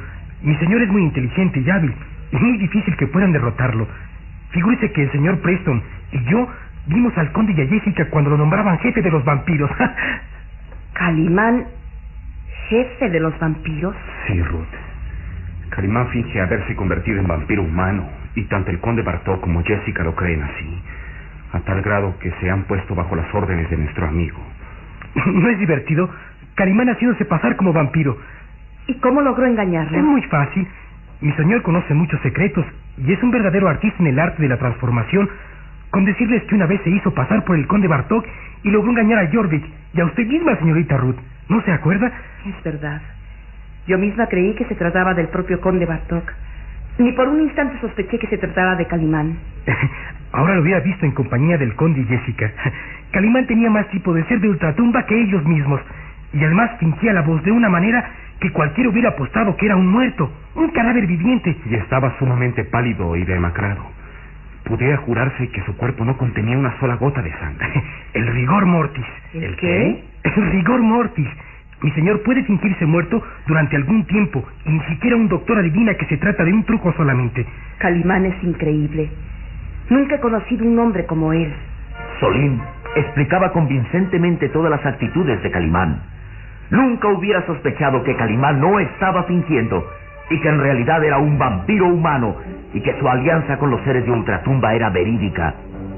Mi 0.43 0.57
señor 0.57 0.83
es 0.83 0.89
muy 0.89 1.03
inteligente 1.03 1.61
y 1.61 1.71
hábil. 1.71 1.95
Es 2.33 2.41
muy 2.41 2.59
difícil 2.59 2.97
que 2.97 3.07
puedan 3.07 3.33
derrotarlo. 3.33 3.87
Figúrese 4.51 4.91
que 4.93 5.05
el 5.05 5.13
señor 5.13 5.39
Preston 5.41 5.83
y 6.13 6.25
yo 6.25 6.49
vimos 6.87 7.17
al 7.19 7.31
conde 7.33 7.53
y 7.53 7.61
a 7.61 7.67
Jessica 7.67 8.09
cuando 8.11 8.31
lo 8.31 8.37
nombraban 8.37 8.79
jefe 8.79 9.03
de 9.03 9.11
los 9.11 9.25
vampiros. 9.25 9.71
¿Calimán, 10.95 11.67
jefe 12.71 13.11
de 13.11 13.19
los 13.19 13.37
vampiros? 13.41 13.97
Sí, 14.29 14.41
Ruth. 14.43 14.65
Calimán 15.71 16.09
finge 16.09 16.41
haberse 16.41 16.75
convertido 16.77 17.19
en 17.19 17.27
vampiro 17.27 17.65
humano 17.65 18.09
y 18.37 18.45
tanto 18.45 18.71
el 18.71 18.79
conde 18.79 19.03
Bartok 19.03 19.41
como 19.41 19.63
Jessica 19.65 20.05
lo 20.05 20.15
creen 20.15 20.43
así, 20.43 20.83
a 21.53 21.61
tal 21.61 21.83
grado 21.83 22.17
que 22.21 22.31
se 22.41 22.49
han 22.49 22.63
puesto 22.65 22.95
bajo 22.95 23.17
las 23.17 23.33
órdenes 23.35 23.69
de 23.71 23.77
nuestro 23.77 24.07
amigo. 24.07 24.39
¿No 25.27 25.49
es 25.49 25.59
divertido? 25.59 26.09
Calimán 26.55 26.89
haciéndose 26.89 27.25
pasar 27.25 27.57
como 27.57 27.73
vampiro. 27.73 28.17
¿Y 28.87 28.95
cómo 28.95 29.21
logró 29.21 29.47
engañarlo? 29.47 29.99
Es 29.99 30.05
muy 30.05 30.23
fácil. 30.23 30.67
Mi 31.21 31.33
señor 31.33 31.63
conoce 31.63 31.93
muchos 31.93 32.21
secretos 32.21 32.65
y 32.99 33.13
es 33.13 33.21
un 33.23 33.33
verdadero 33.33 33.69
artista 33.69 33.97
en 33.99 34.09
el 34.09 34.19
arte 34.19 34.43
de 34.43 34.49
la 34.49 34.59
transformación. 34.59 35.29
Con 35.91 36.05
decirles 36.05 36.45
que 36.45 36.55
una 36.55 36.67
vez 36.67 36.81
se 36.83 36.91
hizo 36.91 37.13
pasar 37.13 37.45
por 37.45 37.57
el 37.57 37.67
conde 37.67 37.89
Bartok 37.89 38.25
y 38.63 38.71
logró 38.71 38.91
engañar 38.91 39.19
a 39.19 39.31
Jorvik 39.33 39.65
y 39.93 40.01
a 40.01 40.05
usted 40.05 40.25
misma, 40.25 40.57
señorita 40.57 40.97
Ruth. 40.99 41.19
¿No 41.51 41.61
se 41.63 41.73
acuerda? 41.73 42.13
Es 42.47 42.63
verdad. 42.63 43.03
Yo 43.89 43.99
misma 43.99 44.29
creí 44.29 44.55
que 44.55 44.65
se 44.67 44.77
trataba 44.77 45.15
del 45.15 45.27
propio 45.29 45.61
conde 45.61 45.85
Bartok. 45.85 46.33
Ni 46.99 47.11
por 47.11 47.27
un 47.27 47.41
instante 47.41 47.77
sospeché 47.81 48.21
que 48.21 48.29
se 48.29 48.39
tratara 48.39 48.77
de 48.77 48.87
Calimán. 48.87 49.37
Ahora 50.33 50.55
lo 50.55 50.63
hubiera 50.63 50.79
visto 50.79 51.05
en 51.05 51.11
compañía 51.11 51.59
del 51.59 51.75
conde 51.75 52.03
y 52.03 52.05
Jessica. 52.05 52.53
Calimán 53.11 53.49
tenía 53.49 53.69
más 53.69 53.89
tipo 53.89 54.15
de 54.15 54.25
ser 54.27 54.39
de 54.39 54.49
ultratumba 54.49 55.05
que 55.07 55.21
ellos 55.21 55.45
mismos. 55.45 55.81
Y 56.33 56.45
además 56.45 56.71
fingía 56.79 57.13
la 57.13 57.23
voz 57.23 57.43
de 57.43 57.51
una 57.51 57.69
manera 57.69 58.09
que 58.39 58.53
cualquiera 58.53 58.89
hubiera 58.89 59.09
apostado 59.09 59.57
que 59.57 59.67
era 59.67 59.75
un 59.75 59.89
muerto, 59.89 60.31
un 60.55 60.71
cadáver 60.71 61.05
viviente. 61.09 61.57
Y 61.67 61.75
estaba 61.75 62.17
sumamente 62.21 62.63
pálido 62.63 63.17
y 63.17 63.25
demacrado. 63.25 64.00
Pudiera 64.65 64.99
jurarse 64.99 65.49
que 65.49 65.63
su 65.65 65.77
cuerpo 65.77 66.05
no 66.05 66.17
contenía 66.17 66.57
una 66.57 66.79
sola 66.79 66.97
gota 66.97 67.23
de 67.23 67.33
sangre. 67.33 67.83
El 68.15 68.27
rigor 68.29 68.67
mortis. 68.67 69.05
¿El 69.35 69.57
qué? 69.57 70.05
El 70.25 70.51
rigor 70.53 70.81
mortis. 70.81 71.29
Mi 71.83 71.91
señor 71.93 72.23
puede 72.23 72.45
fingirse 72.45 72.85
muerto 72.85 73.23
durante 73.47 73.77
algún 73.77 74.05
tiempo 74.05 74.45
y 74.67 74.71
ni 74.71 74.81
siquiera 74.81 75.17
un 75.17 75.29
doctor 75.29 75.59
adivina 75.59 75.95
que 75.95 76.07
se 76.07 76.19
trata 76.19 76.45
de 76.45 76.53
un 76.53 76.65
truco 76.65 76.93
solamente. 76.93 77.47
Calimán 77.79 78.27
es 78.27 78.45
increíble. 78.45 79.09
Nunca 79.89 80.17
he 80.17 80.21
conocido 80.21 80.67
un 80.67 80.79
hombre 80.79 81.07
como 81.07 81.33
él. 81.33 81.53
Solín 82.21 82.61
explicaba 82.97 83.53
convincentemente 83.53 84.49
todas 84.51 84.71
las 84.71 84.85
actitudes 84.85 85.43
de 85.43 85.51
Calimán. 85.51 86.03
Nunca 86.71 87.09
hubiera 87.09 87.45
sospechado 87.47 88.03
que 88.05 88.15
Calimán 88.17 88.61
no 88.61 88.79
estaba 88.79 89.25
fingiendo 89.25 89.85
y 90.31 90.41
que 90.41 90.49
en 90.49 90.61
realidad 90.61 91.03
era 91.05 91.19
un 91.19 91.39
vampiro 91.39 91.89
humano 91.89 92.37
y 92.73 92.81
que 92.81 92.99
su 92.99 93.09
alianza 93.09 93.59
con 93.59 93.71
los 93.71 93.83
seres 93.83 94.05
de 94.05 94.13
ultratumba 94.13 94.75
era 94.75 94.89
verídica. 94.89 95.55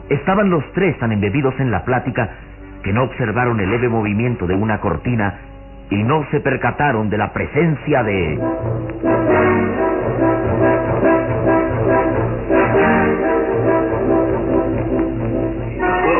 Estaban 0.09 0.51
los 0.51 0.65
tres 0.73 0.99
tan 0.99 1.13
embebidos 1.13 1.55
en 1.61 1.71
la 1.71 1.85
plática 1.85 2.31
que 2.83 2.93
no 2.93 3.05
observaron 3.05 3.61
el 3.61 3.71
leve 3.71 3.89
movimiento 3.89 4.47
de 4.47 4.55
una 4.55 4.81
cortina 4.81 5.35
y 5.91 6.03
no 6.03 6.25
se 6.31 6.41
percataron 6.41 7.11
de 7.11 7.19
la 7.19 7.33
presencia 7.33 8.03
de... 8.03 8.39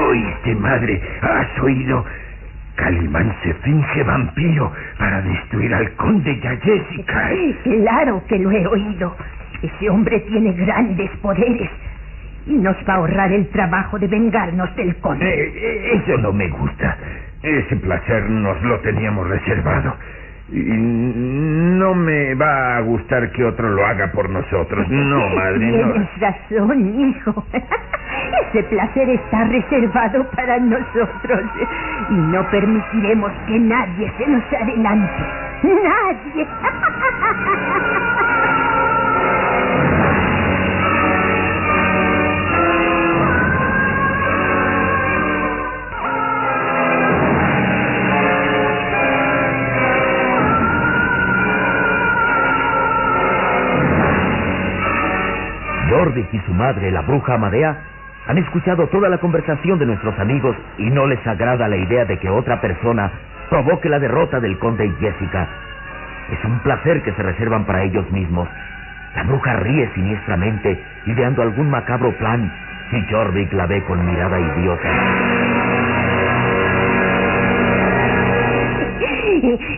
Oíste, 0.09 0.55
madre, 0.57 1.03
has 1.23 1.63
oído. 1.63 2.05
Calimán 2.83 3.33
se 3.45 3.55
finge 3.55 4.03
vampiro 4.03 4.73
para 4.99 5.23
destruir 5.23 5.73
al 5.73 5.93
conde 5.93 6.33
y 6.33 6.47
a 6.47 6.57
Jessica. 6.57 7.31
Claro 7.63 8.23
que 8.27 8.39
lo 8.41 8.51
he 8.51 8.67
oído. 8.67 9.17
Ese 9.63 9.89
hombre 9.89 10.19
tiene 10.21 10.53
grandes 10.53 11.09
poderes 11.19 11.71
y 12.45 12.55
nos 12.55 12.77
va 12.89 12.95
a 12.95 12.97
ahorrar 12.97 13.31
el 13.31 13.49
trabajo 13.51 14.01
de 14.01 14.09
vengarnos 14.09 14.75
del 14.75 14.97
conde. 14.97 15.25
Eh, 15.25 15.53
eh, 15.55 16.03
eso 16.03 16.19
no 16.19 16.33
me 16.33 16.49
gusta. 16.49 16.99
Ese 17.41 17.77
placer 17.77 18.29
nos 18.29 18.61
lo 18.63 18.81
teníamos 18.81 19.29
reservado. 19.29 19.95
Y 20.51 20.59
no 20.59 21.95
me 21.95 22.35
va 22.35 22.79
a 22.79 22.81
gustar 22.81 23.31
que 23.31 23.45
otro 23.45 23.71
lo 23.71 23.87
haga 23.87 24.11
por 24.11 24.29
nosotros. 24.29 24.89
No, 24.89 25.29
madre, 25.37 25.71
no. 25.71 25.93
Tienes 25.93 26.21
razón, 26.21 27.01
hijo. 27.01 27.47
Ese 28.41 28.63
placer 28.65 29.11
está 29.11 29.45
reservado 29.45 30.25
para 30.31 30.59
nosotros 30.59 31.43
y 32.11 32.15
no 32.15 32.49
permitiremos 32.51 33.33
que 33.47 33.59
nadie 33.59 34.13
se 34.17 34.27
nos 34.27 34.43
adelante. 34.53 35.25
Nadie. 35.63 36.47
Jordik 55.91 56.33
y 56.33 56.39
su 56.41 56.55
madre, 56.55 56.91
la 56.91 57.03
bruja 57.03 57.35
Amadea, 57.35 57.92
han 58.27 58.39
escuchado 58.39 58.87
toda 58.89 59.09
la 59.09 59.19
conversación 59.19 59.79
de 59.79 59.87
nuestros 59.87 60.19
amigos 60.19 60.57
y 60.79 60.91
no 60.91 61.07
les 61.07 61.25
agrada 61.27 61.69
la 61.69 61.77
idea 61.77 62.05
de 62.05 62.19
que 62.19 62.31
otra 62.31 62.61
persona 62.61 63.11
provoque 63.51 63.89
la 63.89 63.99
derrota 63.99 64.41
del 64.41 64.59
conde 64.59 64.87
y 64.87 64.93
Jessica. 65.01 65.49
Es 66.31 66.45
un 66.45 66.59
placer 66.61 67.03
que 67.03 67.13
se 67.13 67.23
reservan 67.23 67.65
para 67.65 67.83
ellos 67.83 68.11
mismos. 68.13 68.49
La 69.15 69.25
bruja 69.25 69.57
ríe 69.57 69.91
siniestramente, 69.95 70.83
ideando 71.07 71.43
algún 71.43 71.69
macabro 71.69 72.17
plan, 72.17 72.51
y 72.93 73.13
Jorvik 73.13 73.53
la 73.53 73.67
ve 73.67 73.83
con 73.85 74.05
mirada 74.07 74.39
idiota. 74.39 74.89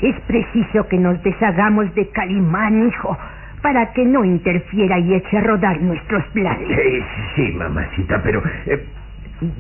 Es 0.02 0.20
preciso 0.26 0.86
que 0.88 0.98
nos 0.98 1.20
deshagamos 1.22 1.92
de 1.94 2.08
Calimán, 2.10 2.86
hijo, 2.86 3.16
para 3.64 3.94
que 3.94 4.04
no 4.04 4.23
interfiera 4.26 4.99
y 4.99 5.14
eche 5.14 5.38
a 5.38 5.40
rodar 5.40 5.80
nuestros 5.80 6.23
planes. 6.35 6.68
Eh, 6.68 7.02
sí, 7.35 7.50
mamacita, 7.56 8.21
pero 8.23 8.42
eh, 8.66 8.85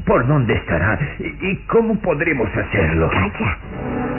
¿por 0.04 0.26
dónde 0.26 0.52
estará? 0.52 0.98
¿Y 1.18 1.56
cómo 1.68 1.98
podremos 2.00 2.46
hacerlo? 2.54 3.08
Calla, 3.08 3.56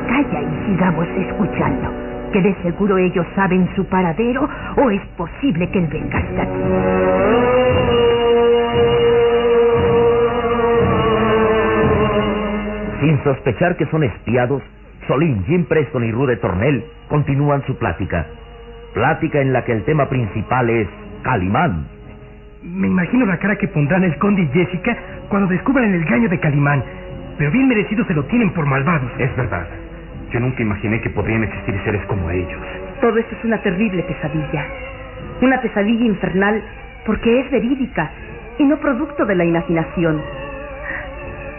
calla 0.07 0.41
y 0.41 0.65
sigamos 0.65 1.07
escuchando. 1.07 1.93
Que 2.33 2.41
de 2.41 2.55
seguro 2.63 2.97
ellos 2.97 3.27
saben 3.35 3.69
su 3.75 3.85
paradero 3.85 4.49
o 4.75 4.89
es 4.89 5.01
posible 5.17 5.69
que 5.69 5.77
él 5.77 5.87
venga 5.91 6.17
hasta 6.17 6.41
aquí. 6.41 6.59
Sin 13.01 13.23
sospechar 13.23 13.77
que 13.77 13.85
son 13.85 14.03
espiados, 14.03 14.63
Solín, 15.07 15.45
Jim 15.45 15.65
Preston 15.65 16.05
y 16.05 16.11
Rude 16.11 16.37
Tornell 16.37 16.83
continúan 17.07 17.63
su 17.67 17.77
plática. 17.77 18.25
Plática 18.95 19.41
en 19.41 19.51
la 19.51 19.65
que 19.65 19.73
el 19.73 19.83
tema 19.83 20.07
principal 20.07 20.69
es 20.69 20.87
Calimán. 21.21 21.85
Me 22.63 22.87
imagino 22.87 23.25
la 23.25 23.37
cara 23.37 23.57
que 23.57 23.67
pondrán 23.67 24.05
el 24.05 24.17
conde 24.19 24.43
y 24.43 24.47
Jessica 24.47 24.95
cuando 25.27 25.49
descubran 25.49 25.93
el 25.93 26.05
gallo 26.05 26.29
de 26.29 26.39
Calimán. 26.39 26.81
Pero 27.37 27.51
bien 27.51 27.67
merecido 27.67 28.05
se 28.05 28.13
lo 28.13 28.23
tienen 28.23 28.53
por 28.53 28.65
malvados. 28.65 29.11
Es 29.19 29.35
verdad. 29.35 29.67
Yo 30.31 30.39
nunca 30.39 30.61
imaginé 30.61 31.01
que 31.01 31.09
podrían 31.09 31.43
existir 31.43 31.77
seres 31.83 32.05
como 32.05 32.29
ellos. 32.29 32.61
Todo 33.01 33.17
esto 33.17 33.35
es 33.35 33.43
una 33.43 33.57
terrible 33.57 34.01
pesadilla. 34.03 34.65
Una 35.41 35.59
pesadilla 35.59 36.05
infernal 36.05 36.63
porque 37.05 37.41
es 37.41 37.51
verídica 37.51 38.09
y 38.57 38.63
no 38.63 38.77
producto 38.77 39.25
de 39.25 39.35
la 39.35 39.43
imaginación. 39.43 40.21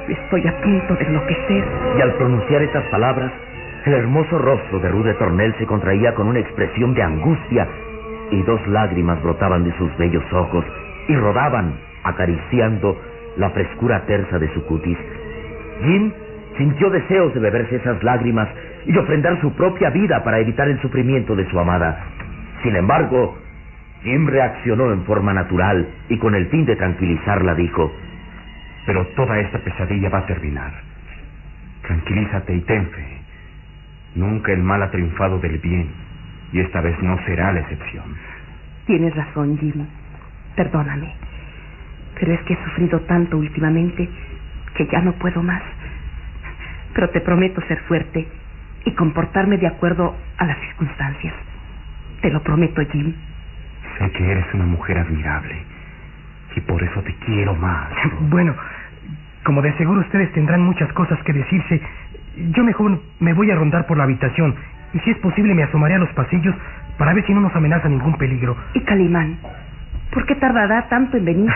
Estoy 0.09 0.47
a 0.49 0.59
punto 0.63 0.95
de 0.95 1.05
enloquecer. 1.05 1.65
Y 1.99 2.01
al 2.01 2.15
pronunciar 2.15 2.63
estas 2.63 2.85
palabras, 2.85 3.31
el 3.87 3.94
hermoso 3.94 4.37
rostro 4.38 4.81
de 4.81 4.88
Rude 4.88 5.14
Tornel 5.14 5.55
se 5.59 5.66
contraía 5.66 6.12
con 6.14 6.27
una 6.27 6.40
expresión 6.40 6.92
de 6.92 7.03
angustia 7.03 7.68
y 8.33 8.42
dos 8.42 8.61
lágrimas 8.66 9.22
brotaban 9.22 9.62
de 9.62 9.72
sus 9.79 9.96
bellos 9.96 10.25
ojos 10.33 10.64
y 11.07 11.14
rodaban, 11.14 11.75
acariciando 12.03 13.01
la 13.37 13.51
frescura 13.51 14.05
tersa 14.07 14.40
de 14.40 14.53
su 14.55 14.66
cutis. 14.66 14.99
Jim 15.85 16.11
sintió 16.59 16.90
deseos 16.90 17.33
de 17.33 17.38
beberse 17.38 17.77
esas 17.77 18.03
lágrimas 18.03 18.49
y 18.87 18.96
ofrendar 18.99 19.40
su 19.40 19.53
propia 19.53 19.90
vida 19.90 20.25
para 20.25 20.40
evitar 20.40 20.66
el 20.68 20.81
sufrimiento 20.81 21.37
de 21.37 21.49
su 21.49 21.59
amada. 21.61 22.07
Sin 22.64 22.75
embargo, 22.75 23.38
Jim 24.03 24.27
reaccionó 24.27 24.92
en 24.92 25.05
forma 25.05 25.33
natural 25.33 25.87
y 26.09 26.18
con 26.18 26.35
el 26.35 26.46
fin 26.49 26.64
de 26.66 26.75
tranquilizarla 26.75 27.55
dijo, 27.55 27.92
Pero 28.85 29.07
toda 29.14 29.38
esta 29.38 29.59
pesadilla 29.59 30.09
va 30.09 30.18
a 30.18 30.27
terminar. 30.27 30.72
Tranquilízate 31.83 32.53
y 32.53 32.61
ten 32.62 32.87
fe. 32.88 33.26
Nunca 34.17 34.53
el 34.53 34.63
mal 34.63 34.83
ha 34.83 34.91
triunfado 34.91 35.39
del 35.39 35.59
bien 35.59 35.91
y 36.53 36.61
esta 36.61 36.81
vez 36.81 37.01
no 37.03 37.17
será 37.27 37.53
la 37.53 37.61
excepción. 37.61 38.17
Tienes 38.87 39.15
razón, 39.15 39.59
Jim. 39.59 39.87
Perdóname. 40.57 41.15
Pero 42.19 42.33
es 42.33 42.41
que 42.43 42.55
he 42.55 42.65
sufrido 42.65 43.01
tanto 43.03 43.37
últimamente 43.37 44.09
que 44.75 44.87
ya 44.87 45.01
no 45.01 45.13
puedo 45.13 45.43
más. 45.43 45.63
Pero 46.95 47.11
te 47.11 47.21
prometo 47.21 47.61
ser 47.69 47.79
fuerte 47.81 48.27
y 48.87 48.93
comportarme 48.93 49.59
de 49.59 49.67
acuerdo 49.67 50.17
a 50.39 50.47
las 50.47 50.59
circunstancias. 50.61 51.35
Te 52.23 52.31
lo 52.31 52.43
prometo, 52.43 52.81
Jim. 52.91 53.15
Sé 53.99 54.11
que 54.13 54.31
eres 54.31 54.47
una 54.55 54.65
mujer 54.65 54.99
admirable 54.99 55.77
y 56.57 56.61
por 56.63 56.83
eso 56.83 57.03
te 57.03 57.15
quiero 57.27 57.55
más. 57.55 57.89
Bueno, 58.31 58.55
como 59.45 59.63
de 59.63 59.73
seguro 59.77 60.01
ustedes 60.01 60.33
tendrán 60.33 60.63
muchas 60.63 60.93
cosas 60.95 61.23
que 61.23 61.33
decirse, 61.33 61.81
yo 62.37 62.64
mejor 62.64 63.01
me 63.20 63.33
voy 63.33 63.51
a 63.51 63.55
rondar 63.55 63.87
por 63.87 63.96
la 63.96 64.05
habitación 64.05 64.55
y 64.92 64.99
si 65.01 65.11
es 65.11 65.18
posible 65.18 65.55
me 65.55 65.62
asomaré 65.62 65.94
a 65.94 65.99
los 65.99 66.11
pasillos 66.11 66.55
para 66.99 67.12
ver 67.12 67.25
si 67.27 67.35
no 67.35 67.40
nos 67.40 67.55
amenaza 67.55 67.88
ningún 67.88 68.16
peligro. 68.16 68.57
¿Y 68.75 68.81
Calimán? 68.81 69.38
¿Por 70.12 70.25
qué 70.27 70.35
tardará 70.37 70.88
tanto 70.88 71.16
en 71.16 71.25
venir? 71.25 71.51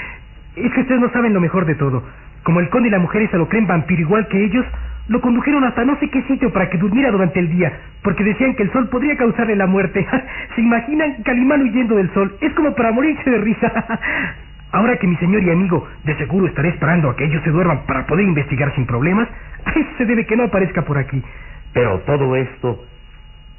es 0.56 0.72
que 0.72 0.80
ustedes 0.80 1.00
no 1.00 1.10
saben 1.10 1.34
lo 1.34 1.40
mejor 1.40 1.66
de 1.66 1.74
todo. 1.74 2.02
Como 2.42 2.60
el 2.60 2.68
conde 2.70 2.88
y 2.88 2.90
la 2.90 2.98
mujer 2.98 3.28
se 3.30 3.36
lo 3.36 3.48
creen 3.48 3.66
vampiro 3.66 4.00
igual 4.00 4.26
que 4.28 4.44
ellos, 4.44 4.64
lo 5.08 5.20
condujeron 5.20 5.64
hasta 5.64 5.84
no 5.84 5.98
sé 5.98 6.08
qué 6.08 6.22
sitio 6.22 6.52
para 6.52 6.70
que 6.70 6.78
durmiera 6.78 7.10
durante 7.10 7.40
el 7.40 7.50
día, 7.50 7.72
porque 8.02 8.24
decían 8.24 8.54
que 8.54 8.62
el 8.62 8.72
sol 8.72 8.88
podría 8.88 9.16
causarle 9.16 9.56
la 9.56 9.66
muerte. 9.66 10.06
¿Se 10.54 10.60
imaginan 10.60 11.22
Calimán 11.24 11.62
huyendo 11.62 11.96
del 11.96 12.12
sol? 12.14 12.36
Es 12.40 12.52
como 12.54 12.74
para 12.74 12.92
morirse 12.92 13.28
de 13.30 13.38
risa. 13.38 13.72
Ahora 14.72 14.96
que 14.98 15.06
mi 15.06 15.16
señor 15.16 15.42
y 15.42 15.50
amigo 15.50 15.86
de 16.04 16.16
seguro 16.16 16.46
estaré 16.46 16.68
esperando 16.68 17.10
a 17.10 17.16
que 17.16 17.24
ellos 17.24 17.42
se 17.42 17.50
duerman 17.50 17.86
para 17.86 18.06
poder 18.06 18.24
investigar 18.24 18.72
sin 18.74 18.86
problemas, 18.86 19.28
a 19.64 19.72
se 19.98 20.06
debe 20.06 20.26
que 20.26 20.36
no 20.36 20.44
aparezca 20.44 20.82
por 20.82 20.98
aquí. 20.98 21.22
Pero 21.72 22.00
todo 22.00 22.36
esto 22.36 22.84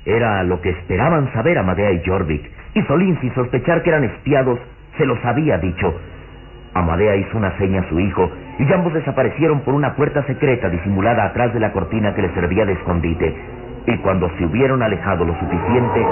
era 0.06 0.44
lo 0.44 0.62
que 0.62 0.70
esperaban 0.70 1.32
saber 1.34 1.58
Amadea 1.58 1.92
y 1.92 2.02
Jorvik, 2.06 2.50
y 2.74 2.82
Solín, 2.84 3.20
sin 3.20 3.34
sospechar 3.34 3.84
que 3.84 3.90
eran 3.90 4.06
espiados, 4.06 4.60
se 4.98 5.06
los 5.06 5.24
había 5.26 5.58
dicho. 5.58 5.94
Amadea 6.74 7.18
hizo 7.18 7.38
una 7.38 7.58
seña 7.58 7.82
a 7.82 7.90
su 7.90 8.00
hijo, 8.00 8.32
y 8.58 8.74
ambos 8.74 8.94
desaparecieron 8.94 9.62
por 9.62 9.74
una 9.74 9.96
puerta 9.96 10.24
secreta 10.24 10.70
disimulada 10.70 11.26
atrás 11.26 11.54
de 11.54 11.60
la 11.60 11.72
cortina 11.72 12.16
que 12.16 12.22
les 12.22 12.34
servía 12.34 12.66
de 12.66 12.74
escondite. 12.74 13.36
Y 13.88 13.98
cuando 13.98 14.30
se 14.38 14.46
hubieron 14.46 14.82
alejado 14.82 15.26
lo 15.26 15.38
suficiente, 15.38 16.06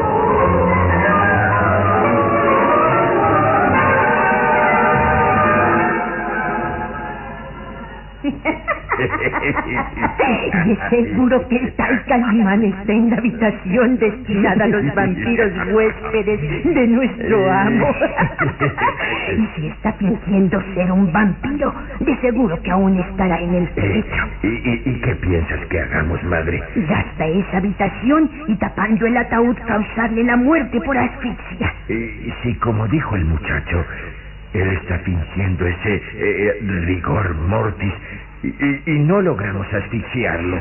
Seguro 10.90 11.48
que 11.48 11.58
el 11.58 11.74
tal 11.74 12.04
Calimán 12.06 12.64
está 12.64 12.92
en 12.92 13.10
la 13.10 13.18
habitación 13.18 13.98
destinada 13.98 14.66
a 14.66 14.68
los 14.68 14.96
vampiros 14.96 15.52
huéspedes 15.72 16.42
de 16.64 16.88
nuestro 16.88 17.52
amo. 17.52 17.88
y 19.38 19.48
si 19.56 19.68
está 19.68 19.94
fingiendo 19.94 20.62
ser 20.74 20.92
un 20.92 21.12
vampiro, 21.12 21.74
de 22.00 22.18
seguro 22.18 22.62
que 22.62 22.72
aún 22.72 22.98
estará 23.00 23.40
en 23.40 23.54
el 23.56 23.70
techo. 23.70 24.24
¿Y, 24.44 24.48
y, 24.48 24.82
y 24.86 25.02
qué 25.02 25.16
piensas 25.16 25.60
que 25.70 25.80
hagamos, 25.80 26.24
madre? 26.24 26.62
Ir 26.76 26.94
hasta 26.94 27.26
esa 27.28 27.58
habitación 27.58 28.30
y 28.48 28.56
tapando 28.56 29.06
el 29.06 29.18
ataúd 29.18 29.56
causarle 29.68 30.24
la 30.24 30.36
muerte 30.38 30.80
por 30.82 30.98
asfixia. 30.98 31.74
Y 31.88 32.34
si, 32.44 32.56
como 32.56 32.88
dijo 32.88 33.16
el 33.16 33.26
muchacho, 33.26 33.86
él 34.54 34.68
está 34.82 34.98
fingiendo 35.00 35.66
ese 35.68 36.02
eh, 36.16 36.58
rigor 36.86 37.36
mortis 37.36 37.94
y, 38.44 38.48
y- 38.48 38.82
y 38.86 39.00
no 39.00 39.22
logramos 39.22 39.68
asfixiarlo. 39.74 40.58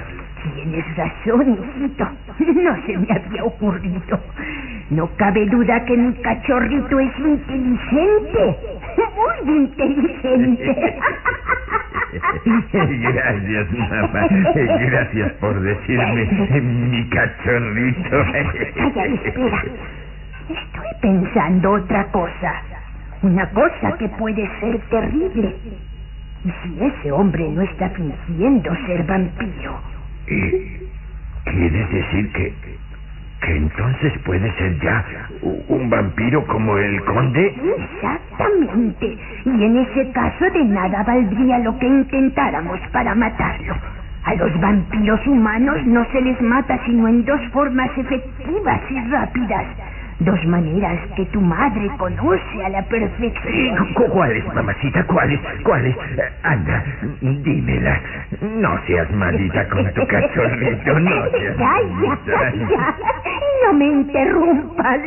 Tienes 0.55 0.85
razón, 0.97 1.53
hijito. 1.53 2.09
No 2.63 2.77
se 2.87 2.97
me 2.97 3.07
había 3.11 3.45
ocurrido. 3.45 4.21
No 4.91 5.09
cabe 5.17 5.47
duda 5.47 5.85
que 5.85 5.97
mi 5.97 6.15
cachorrito 6.23 6.99
es 7.01 7.19
inteligente. 7.19 8.57
Muy 9.45 9.57
inteligente. 9.57 10.97
Gracias, 12.73 13.73
mamá. 13.73 14.27
Gracias 14.55 15.33
por 15.35 15.61
decirme 15.61 16.61
mi 16.63 17.09
cachorrito. 17.11 18.25
Calla, 18.77 19.05
espera. 19.07 19.63
Estoy 20.49 20.87
pensando 21.03 21.73
otra 21.73 22.05
cosa. 22.07 22.63
Una 23.23 23.47
cosa 23.51 23.97
que 23.99 24.09
puede 24.11 24.49
ser 24.61 24.79
terrible. 24.91 25.55
¿Y 26.45 26.51
si 26.63 26.85
ese 26.85 27.13
hombre 27.13 27.49
no 27.49 27.63
está 27.63 27.89
fingiendo 27.91 28.75
ser 28.87 29.05
vampiro? 29.05 29.81
¿Y 30.29 30.79
¿Quieres 31.45 31.91
decir 31.91 32.33
que, 32.33 32.55
que 33.41 33.57
entonces 33.57 34.13
puede 34.25 34.53
ser 34.59 34.79
ya 34.81 35.05
un 35.69 35.89
vampiro 35.89 36.45
como 36.47 36.77
el 36.77 37.03
conde? 37.05 37.55
Exactamente. 37.79 39.17
Y 39.45 39.65
en 39.65 39.77
ese 39.79 40.11
caso 40.13 40.45
de 40.53 40.65
nada 40.67 41.03
valdría 41.05 41.59
lo 41.61 41.79
que 41.79 41.87
intentáramos 41.87 42.79
para 42.93 43.15
matarlo. 43.15 43.75
A 44.25 44.35
los 44.35 44.61
vampiros 44.61 45.27
humanos 45.27 45.79
no 45.87 46.05
se 46.13 46.21
les 46.21 46.41
mata 46.43 46.79
sino 46.85 47.09
en 47.09 47.25
dos 47.25 47.41
formas 47.53 47.91
efectivas 47.97 48.81
y 48.91 49.11
rápidas. 49.11 49.67
Dos 50.21 50.45
maneras 50.47 50.99
que 51.17 51.27
tu 51.27 51.41
madre 51.41 51.89
conoce 51.97 52.65
a 52.65 52.69
la 52.71 52.83
perfección. 52.89 53.95
Cu- 53.95 54.07
¿Cuáles, 54.11 54.45
mamacita? 54.53 55.05
¿Cuáles? 55.05 55.41
¿Cuáles? 55.63 55.95
Eh, 55.97 56.23
Anda, 56.43 56.85
dímela. 57.21 58.03
No 58.43 58.81
seas 58.87 59.09
malita 59.13 59.69
con 59.69 59.85
tu 59.95 60.07
cachorrito, 60.09 60.99
no 60.99 61.11
seas 61.31 61.57
Calla, 61.57 62.19
calla. 62.25 62.97
No 63.67 63.73
me 63.75 63.87
interrumpas, 63.87 64.99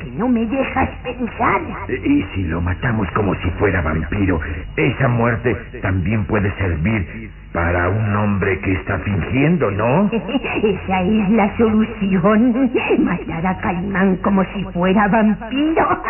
que 0.00 0.10
no 0.12 0.28
me 0.28 0.46
dejas 0.46 0.88
pensar. 1.02 1.60
Y 1.88 2.22
si 2.34 2.42
lo 2.44 2.60
matamos 2.60 3.08
como 3.12 3.34
si 3.36 3.50
fuera 3.58 3.82
vampiro, 3.82 4.40
esa 4.76 5.06
muerte 5.08 5.56
también 5.80 6.24
puede 6.26 6.50
servir 6.56 7.25
para 7.56 7.88
un 7.88 8.14
hombre 8.14 8.60
que 8.60 8.70
está 8.74 8.98
fingiendo, 8.98 9.70
¿no? 9.70 10.10
Esa 10.12 11.00
es 11.00 11.30
la 11.30 11.56
solución. 11.56 12.70
Matar 12.98 13.46
a 13.46 13.56
Calimán 13.60 14.16
como 14.16 14.44
si 14.44 14.62
fuera 14.74 15.08
vampiro. 15.08 15.88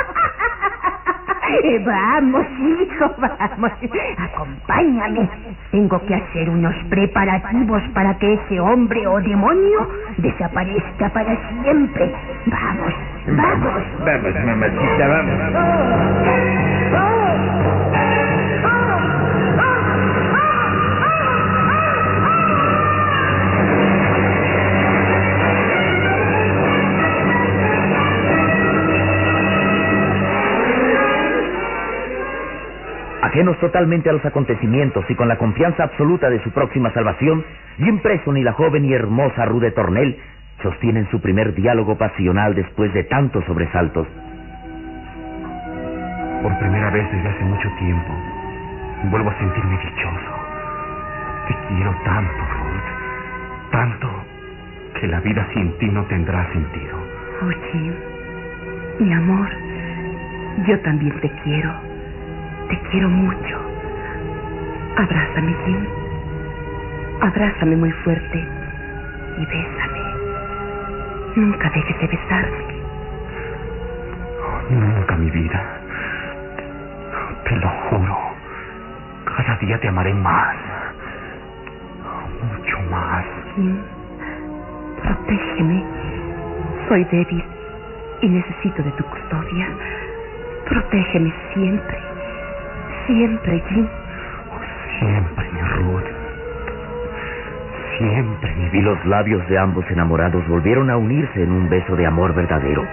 Vamos, 1.86 2.44
hijo, 2.58 3.14
vamos. 3.18 3.70
Acompáñame. 4.18 5.30
Tengo 5.70 6.04
que 6.04 6.16
hacer 6.16 6.50
unos 6.50 6.74
preparativos 6.90 7.82
para 7.94 8.18
que 8.18 8.34
ese 8.34 8.58
hombre 8.58 9.06
o 9.06 9.20
demonio 9.20 9.88
desaparezca 10.18 11.08
para 11.10 11.38
siempre. 11.62 12.12
Vamos, 12.46 12.94
vamos. 13.28 13.84
Vamos, 14.04 14.34
mamacita, 14.44 15.06
vamos. 15.06 16.75
Ajenos 33.36 33.58
totalmente 33.58 34.08
a 34.08 34.14
los 34.14 34.24
acontecimientos 34.24 35.04
y 35.10 35.14
con 35.14 35.28
la 35.28 35.36
confianza 35.36 35.82
absoluta 35.82 36.30
de 36.30 36.42
su 36.42 36.50
próxima 36.52 36.90
salvación, 36.94 37.44
Jim 37.76 37.98
Preston 37.98 38.38
y 38.38 38.42
la 38.42 38.54
joven 38.54 38.86
y 38.86 38.94
hermosa 38.94 39.44
Rude 39.44 39.72
Tornell 39.72 40.16
sostienen 40.62 41.06
su 41.10 41.20
primer 41.20 41.54
diálogo 41.54 41.98
pasional 41.98 42.54
después 42.54 42.94
de 42.94 43.04
tantos 43.04 43.44
sobresaltos. 43.44 44.08
Por 46.42 46.58
primera 46.60 46.88
vez 46.88 47.12
desde 47.12 47.28
hace 47.28 47.44
mucho 47.44 47.68
tiempo, 47.78 48.14
vuelvo 49.10 49.28
a 49.28 49.38
sentirme 49.38 49.78
dichoso. 49.84 50.32
Te 51.46 51.54
quiero 51.68 51.94
tanto, 52.06 52.38
Ruth. 52.38 53.70
Tanto 53.70 54.08
que 54.98 55.08
la 55.08 55.20
vida 55.20 55.46
sin 55.52 55.76
ti 55.76 55.90
no 55.90 56.06
tendrá 56.06 56.50
sentido. 56.54 56.96
Oh, 57.42 57.50
Jim, 57.70 57.92
mi 58.98 59.12
amor, 59.12 59.50
yo 60.66 60.80
también 60.80 61.20
te 61.20 61.30
quiero. 61.44 61.95
Te 62.68 62.78
quiero 62.90 63.08
mucho. 63.08 63.56
Abrázame, 64.96 65.54
Jim. 65.64 65.86
Abrázame 67.20 67.76
muy 67.76 67.92
fuerte 67.92 68.38
y 69.38 69.46
bésame. 69.46 70.00
Nunca 71.36 71.70
dejes 71.70 71.98
de 72.00 72.06
besarme. 72.08 72.66
Nunca, 74.70 75.16
mi 75.16 75.30
vida. 75.30 75.62
Te 77.44 77.56
lo 77.56 77.68
juro. 77.68 78.16
Cada 79.24 79.56
día 79.58 79.78
te 79.78 79.88
amaré 79.88 80.14
más. 80.14 80.56
Mucho 82.42 82.80
más. 82.90 83.24
Jim, 83.54 83.78
protégeme. 85.02 85.84
Soy 86.88 87.04
débil 87.04 87.44
y 88.22 88.28
necesito 88.28 88.82
de 88.82 88.90
tu 88.92 89.04
custodia. 89.04 89.68
Protégeme 90.68 91.32
siempre. 91.52 92.05
Siempre, 93.06 93.62
Jim. 93.68 93.86
Siempre, 94.98 95.50
mi 95.52 95.60
Ruth. 95.60 96.04
Siempre, 97.98 98.54
Y 98.72 98.80
los 98.82 99.04
labios 99.06 99.46
de 99.48 99.58
ambos 99.58 99.84
enamorados 99.90 100.46
volvieron 100.48 100.90
a 100.90 100.96
unirse 100.96 101.42
en 101.42 101.52
un 101.52 101.68
beso 101.68 101.96
de 101.96 102.06
amor 102.06 102.34
verdadero. 102.34 102.84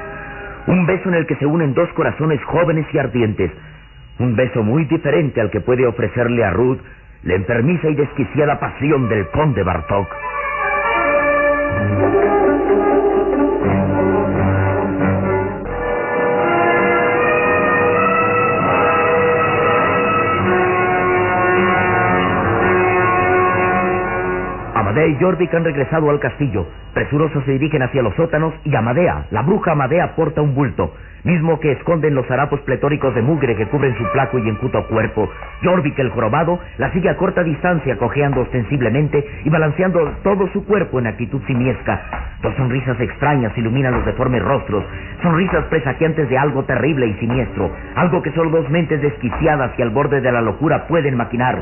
Un 0.67 0.85
beso 0.85 1.09
en 1.09 1.15
el 1.15 1.25
que 1.25 1.35
se 1.35 1.45
unen 1.45 1.73
dos 1.73 1.89
corazones 1.93 2.41
jóvenes 2.45 2.85
y 2.93 2.97
ardientes. 2.99 3.51
Un 4.19 4.35
beso 4.35 4.63
muy 4.63 4.85
diferente 4.85 5.41
al 5.41 5.49
que 5.49 5.61
puede 5.61 5.85
ofrecerle 5.85 6.43
a 6.43 6.51
Ruth 6.51 6.79
la 7.23 7.35
enfermiza 7.35 7.89
y 7.89 7.95
desquiciada 7.95 8.59
pasión 8.59 9.09
del 9.09 9.27
conde 9.29 9.63
Bartok. 9.63 10.07
Y 25.07 25.17
Jorvik 25.19 25.53
han 25.53 25.65
regresado 25.65 26.09
al 26.09 26.19
castillo. 26.19 26.65
Presurosos 26.93 27.43
se 27.43 27.51
dirigen 27.51 27.81
hacia 27.81 28.01
los 28.01 28.15
sótanos 28.15 28.53
y 28.63 28.73
Amadea, 28.73 29.25
la 29.31 29.41
bruja 29.41 29.73
Amadea, 29.73 30.15
porta 30.15 30.41
un 30.41 30.55
bulto, 30.55 30.93
mismo 31.25 31.59
que 31.59 31.73
esconden 31.73 32.15
los 32.15 32.29
harapos 32.31 32.61
pletóricos 32.61 33.13
de 33.13 33.21
mugre 33.21 33.55
que 33.55 33.67
cubren 33.67 33.97
su 33.97 34.05
flaco 34.05 34.37
y 34.37 34.47
encuto 34.47 34.87
cuerpo. 34.87 35.29
Jorvik, 35.61 35.99
el 35.99 36.09
jorobado, 36.11 36.59
la 36.77 36.91
sigue 36.93 37.09
a 37.09 37.17
corta 37.17 37.43
distancia, 37.43 37.97
cojeando 37.97 38.41
ostensiblemente 38.41 39.25
y 39.43 39.49
balanceando 39.49 39.99
todo 40.23 40.47
su 40.53 40.65
cuerpo 40.65 40.99
en 40.99 41.07
actitud 41.07 41.41
simiesca. 41.47 42.37
Dos 42.41 42.55
sonrisas 42.55 42.99
extrañas 43.01 43.57
iluminan 43.57 43.93
los 43.93 44.05
deformes 44.05 44.41
rostros, 44.41 44.85
sonrisas 45.21 45.65
presagiantes 45.65 46.29
de 46.29 46.37
algo 46.37 46.63
terrible 46.63 47.07
y 47.07 47.13
siniestro, 47.15 47.71
algo 47.95 48.21
que 48.21 48.31
solo 48.31 48.51
dos 48.51 48.69
mentes 48.69 49.01
desquiciadas 49.01 49.71
y 49.77 49.81
al 49.81 49.89
borde 49.89 50.21
de 50.21 50.31
la 50.31 50.41
locura 50.41 50.87
pueden 50.87 51.17
maquinar. 51.17 51.59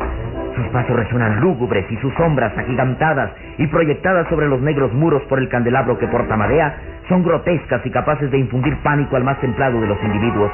Sus 0.56 0.68
pasos 0.68 0.96
resuenan 0.96 1.40
lúgubres 1.40 1.86
y 1.90 1.98
sus 1.98 2.14
sombras 2.16 2.58
agigantadas 2.58 3.32
y 3.58 3.68
proyectadas 3.68 4.28
sobre 4.30 4.48
los 4.48 4.62
negros 4.62 4.94
muros 4.94 5.22
por 5.24 5.40
el 5.40 5.50
candelabro 5.50 5.98
que 5.98 6.08
porta 6.08 6.36
Madea 6.36 6.76
son 7.08 7.24
grotescas 7.24 7.86
y 7.86 7.92
capaces 7.92 8.30
de 8.32 8.38
infundir 8.38 8.78
pánico 8.84 9.16
al 9.16 9.24
más 9.24 9.40
templado 9.40 9.80
de 9.80 9.88
los 9.88 10.02
individuos. 10.04 10.52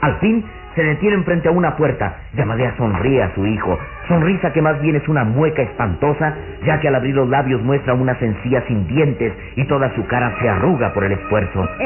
Al 0.00 0.18
fin 0.20 0.44
se 0.74 0.82
detienen 0.82 1.24
frente 1.24 1.48
a 1.48 1.52
una 1.52 1.76
puerta 1.76 2.16
y 2.36 2.40
Amadea 2.40 2.74
sonríe 2.76 3.22
a 3.22 3.34
su 3.34 3.46
hijo, 3.46 3.78
sonrisa 4.08 4.52
que 4.52 4.62
más 4.62 4.80
bien 4.80 4.96
es 4.96 5.06
una 5.08 5.24
mueca 5.24 5.62
espantosa, 5.62 6.34
ya 6.64 6.80
que 6.80 6.88
al 6.88 6.94
abrir 6.94 7.14
los 7.14 7.28
labios 7.28 7.62
muestra 7.62 7.94
unas 7.94 8.20
encías 8.22 8.64
sin 8.66 8.86
dientes 8.86 9.32
y 9.56 9.64
toda 9.66 9.94
su 9.94 10.06
cara 10.06 10.34
se 10.40 10.48
arruga 10.48 10.92
por 10.92 11.04
el 11.04 11.12
esfuerzo. 11.12 11.68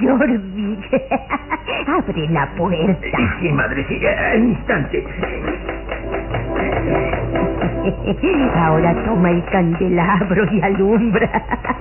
Jorvik, 0.00 0.84
abre 1.86 2.28
la 2.28 2.46
puerta. 2.56 3.18
Sí, 3.40 3.48
madre, 3.52 3.84
sí, 3.88 4.00
al 4.06 4.44
instante. 4.44 5.04
Ahora 8.56 8.94
toma 9.04 9.30
el 9.30 9.44
candelabro 9.46 10.44
y 10.52 10.60
alumbra. 10.60 11.75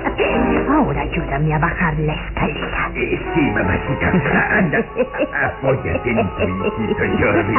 Ahora 0.75 1.01
ayúdame 1.01 1.53
a 1.53 1.59
bajar 1.59 1.97
la 1.99 2.13
escalera. 2.13 2.91
Eh, 2.95 3.19
Sí, 3.33 3.41
mamacita. 3.51 4.11
Anda, 4.57 4.79
apóyate 5.47 6.09
en 6.11 6.29
tu 6.35 6.43
hijito, 6.65 7.03
Jordi. 7.19 7.55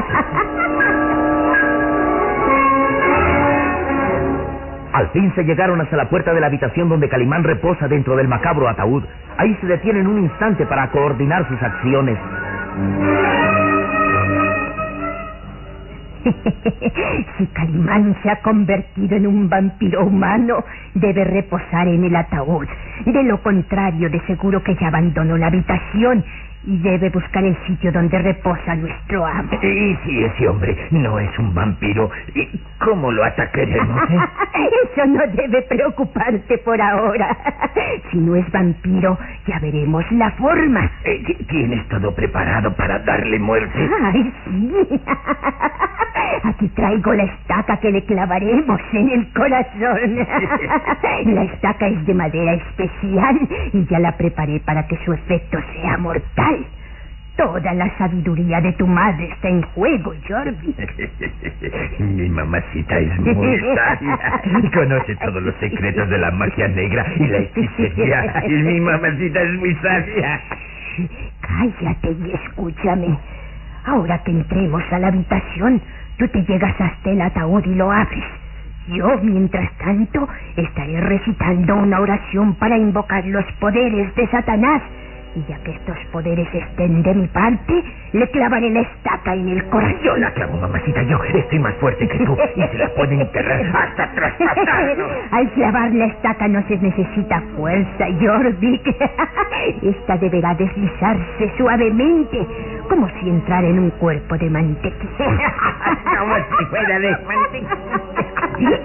Al 4.93 5.09
fin 5.11 5.33
se 5.35 5.45
llegaron 5.45 5.81
hasta 5.81 5.97
la 5.97 6.09
puerta 6.09 6.33
de 6.33 6.41
la 6.41 6.47
habitación 6.47 6.89
donde 6.89 7.09
Calimán 7.09 7.45
reposa 7.45 7.87
dentro 7.89 8.17
del 8.17 8.29
macabro 8.29 8.69
ataúd. 8.69 9.05
Ahí 9.37 9.55
se 9.61 9.67
detienen 9.67 10.07
un 10.07 10.19
instante 10.19 10.65
para 10.65 10.91
coordinar 10.91 11.47
sus 11.49 11.63
acciones. 11.63 12.19
si 17.39 17.47
Calimán 17.49 18.17
se 18.23 18.31
ha 18.31 18.37
convertido 18.43 19.17
en 19.17 19.27
un 19.27 19.49
vampiro 19.49 20.05
humano, 20.05 20.65
debe 20.95 21.25
reposar 21.25 21.89
en 21.89 22.05
el 22.05 22.17
ataúd. 22.17 22.67
De 23.05 23.23
lo 23.25 23.41
contrario, 23.43 24.11
de 24.11 24.21
seguro 24.27 24.63
que 24.63 24.75
ya 24.77 24.89
abandonó 24.89 25.37
la 25.37 25.47
habitación 25.49 26.25
y 26.69 26.79
debe 26.79 27.11
buscar 27.11 27.45
el 27.45 27.57
sitio 27.67 27.93
donde 27.93 28.19
reposa 28.19 28.75
nuestro 28.75 29.25
amo. 29.25 29.51
Y 29.63 29.97
si 30.05 30.25
ese 30.25 30.49
hombre 30.49 30.77
no 30.91 31.17
es 31.21 31.39
un 31.39 31.55
vampiro, 31.55 32.11
¿cómo 32.85 33.13
lo 33.13 33.23
atacaremos? 33.25 34.03
eh? 34.11 34.19
Eso 34.95 35.07
no 35.07 35.21
debe 35.33 35.63
preocuparte 35.63 36.59
por 36.59 36.81
ahora. 36.81 37.37
Si 38.11 38.19
no 38.19 38.35
es 38.37 38.51
vampiro, 38.53 39.19
ya 39.47 39.59
veremos 39.59 40.05
la 40.13 40.31
forma. 40.33 40.91
Eh, 41.05 41.23
ti- 41.27 41.45
¿Tienes 41.45 41.87
todo 41.89 42.15
preparado 42.15 42.75
para 42.75 42.99
darle 43.01 43.39
muerte? 43.39 43.89
Ay, 44.03 44.33
sí. 44.45 45.01
Aquí 46.45 46.69
traigo 46.69 47.13
la 47.13 47.25
estaca 47.25 47.77
que 47.79 47.91
le 47.91 48.05
clavaremos 48.05 48.81
en 48.93 49.11
el 49.11 49.33
corazón. 49.33 50.17
La 51.35 51.43
estaca 51.43 51.87
es 51.87 52.07
de 52.07 52.15
madera 52.15 52.55
especial 52.55 53.39
y 53.73 53.85
ya 53.87 53.99
la 53.99 54.17
preparé 54.17 54.61
para 54.61 54.87
que 54.87 54.97
su 55.05 55.13
efecto 55.13 55.59
sea 55.75 55.97
mortal. 55.99 56.67
Toda 57.37 57.75
la 57.75 57.91
sabiduría 57.99 58.61
de 58.63 58.73
tu 58.73 58.87
madre 58.87 59.29
está 59.31 59.49
en 59.49 59.63
juego, 59.63 60.15
Jordi. 60.27 60.75
Mi 61.99 62.29
mamacita 62.31 62.99
es 62.99 63.19
muy 63.21 63.61
sabia 63.75 64.19
conoce 64.73 65.17
todos 65.17 65.43
los 65.43 65.55
secretos 65.57 66.09
de 66.09 66.19
la 66.19 66.31
magia 66.31 66.69
negra 66.69 67.07
y 67.17 67.27
la 67.27 67.39
hechicería. 67.39 68.43
Y 68.47 68.53
mi 68.53 68.81
mamacita 68.81 69.43
es 69.43 69.53
muy 69.59 69.75
sabia. 69.77 70.41
Cállate 71.41 72.13
y 72.13 72.33
escúchame. 72.33 73.19
Ahora 73.85 74.23
que 74.25 74.31
entremos 74.31 74.83
a 74.91 74.99
la 74.99 75.09
habitación, 75.09 75.81
tú 76.19 76.29
te 76.29 76.43
llegas 76.45 76.75
hasta 76.81 77.11
el 77.11 77.21
ataúd 77.21 77.65
y 77.65 77.75
lo 77.75 77.91
abres. 77.91 78.25
Yo, 78.89 79.19
mientras 79.23 79.71
tanto, 79.79 80.29
estaré 80.57 81.01
recitando 81.01 81.75
una 81.75 82.01
oración 82.01 82.55
para 82.55 82.79
invocar 82.79 83.25
los 83.27 83.45
poderes 83.59 84.15
de 84.15 84.27
Satanás. 84.29 84.83
Y 85.35 85.45
ya 85.51 85.59
que 85.65 85.73
estos 85.73 85.99
poderes 86.13 86.49
estén 86.55 87.03
de 87.03 87.15
mi 87.15 87.27
parte, 87.27 87.85
le 88.13 88.31
clavaré 88.31 88.71
la 88.71 88.81
estaca 88.81 89.35
en 89.35 89.49
el 89.51 89.65
corazón. 89.67 90.01
Yo 90.03 90.17
la 90.17 90.33
clavo, 90.33 90.57
mamacita, 90.59 91.03
yo 91.03 91.23
estoy 91.25 91.59
más 91.59 91.75
fuerte 91.75 92.09
que 92.09 92.25
tú 92.25 92.39
y 92.57 92.63
se 92.63 92.79
la 92.79 92.89
pueden 92.95 93.21
enterrar 93.21 93.61
hasta 93.75 94.13
traspasarnos. 94.15 95.11
Al 95.33 95.51
clavar 95.51 95.93
la 95.93 96.07
estaca 96.07 96.49
no 96.49 96.67
se 96.69 96.79
necesita 96.79 97.43
fuerza, 97.55 98.07
Jorvik. 98.19 98.87
Esta 99.83 100.17
deberá 100.17 100.55
deslizarse 100.55 101.53
suavemente, 101.59 102.47
como 102.89 103.09
si 103.21 103.29
entrara 103.29 103.67
en 103.67 103.79
un 103.79 103.91
cuerpo 103.91 104.37
de 104.39 104.51
mantequilla. 104.51 105.55
Como 106.19 106.35
si 106.37 106.65
fuera 106.71 106.99
de 106.99 107.11
mantequilla. 107.11 107.77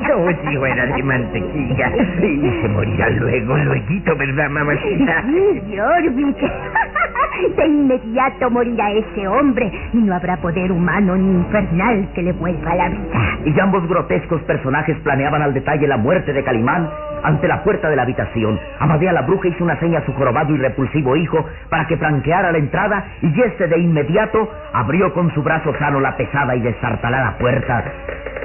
Como 0.07 0.29
si 0.31 0.57
fuera 0.57 0.85
de 0.85 1.03
mantequilla. 1.03 1.91
Y 2.21 2.61
se 2.61 2.67
morirá 2.67 3.09
luego, 3.09 3.57
luego, 3.57 4.15
¿verdad, 4.17 4.49
mamacita? 4.49 5.23
Sí, 5.23 5.77
Jorvik. 5.77 6.37
De 7.55 7.65
inmediato 7.65 8.49
morirá 8.51 8.91
ese 8.91 9.27
hombre 9.27 9.71
y 9.93 9.97
no 9.97 10.13
habrá 10.13 10.37
poder 10.37 10.71
humano 10.71 11.15
ni 11.15 11.31
infernal 11.39 12.07
que 12.13 12.21
le 12.21 12.33
vuelva 12.33 12.71
a 12.71 12.75
la 12.75 12.89
vida. 12.89 13.37
y 13.45 13.59
ambos 13.59 13.87
grotescos 13.87 14.41
personajes 14.43 14.97
planeaban 14.99 15.41
al 15.41 15.53
detalle 15.53 15.87
la 15.87 15.97
muerte 15.97 16.33
de 16.33 16.43
Calimán 16.43 16.89
ante 17.23 17.47
la 17.47 17.63
puerta 17.63 17.89
de 17.89 17.95
la 17.95 18.03
habitación. 18.03 18.59
Amadea 18.79 19.13
la 19.13 19.21
bruja 19.21 19.47
hizo 19.47 19.63
una 19.63 19.79
seña 19.79 19.99
a 19.99 20.05
su 20.05 20.13
jorobado 20.13 20.53
y 20.53 20.57
repulsivo 20.57 21.15
hijo 21.15 21.45
para 21.69 21.87
que 21.87 21.97
franqueara 21.97 22.51
la 22.51 22.57
entrada 22.57 23.05
y 23.21 23.41
este 23.41 23.67
de 23.67 23.79
inmediato 23.79 24.49
abrió 24.73 25.13
con 25.13 25.31
su 25.33 25.43
brazo 25.43 25.73
sano 25.79 25.99
la 25.99 26.15
pesada 26.15 26.55
y 26.55 26.61
destartalada 26.61 27.37
puerta, 27.37 27.83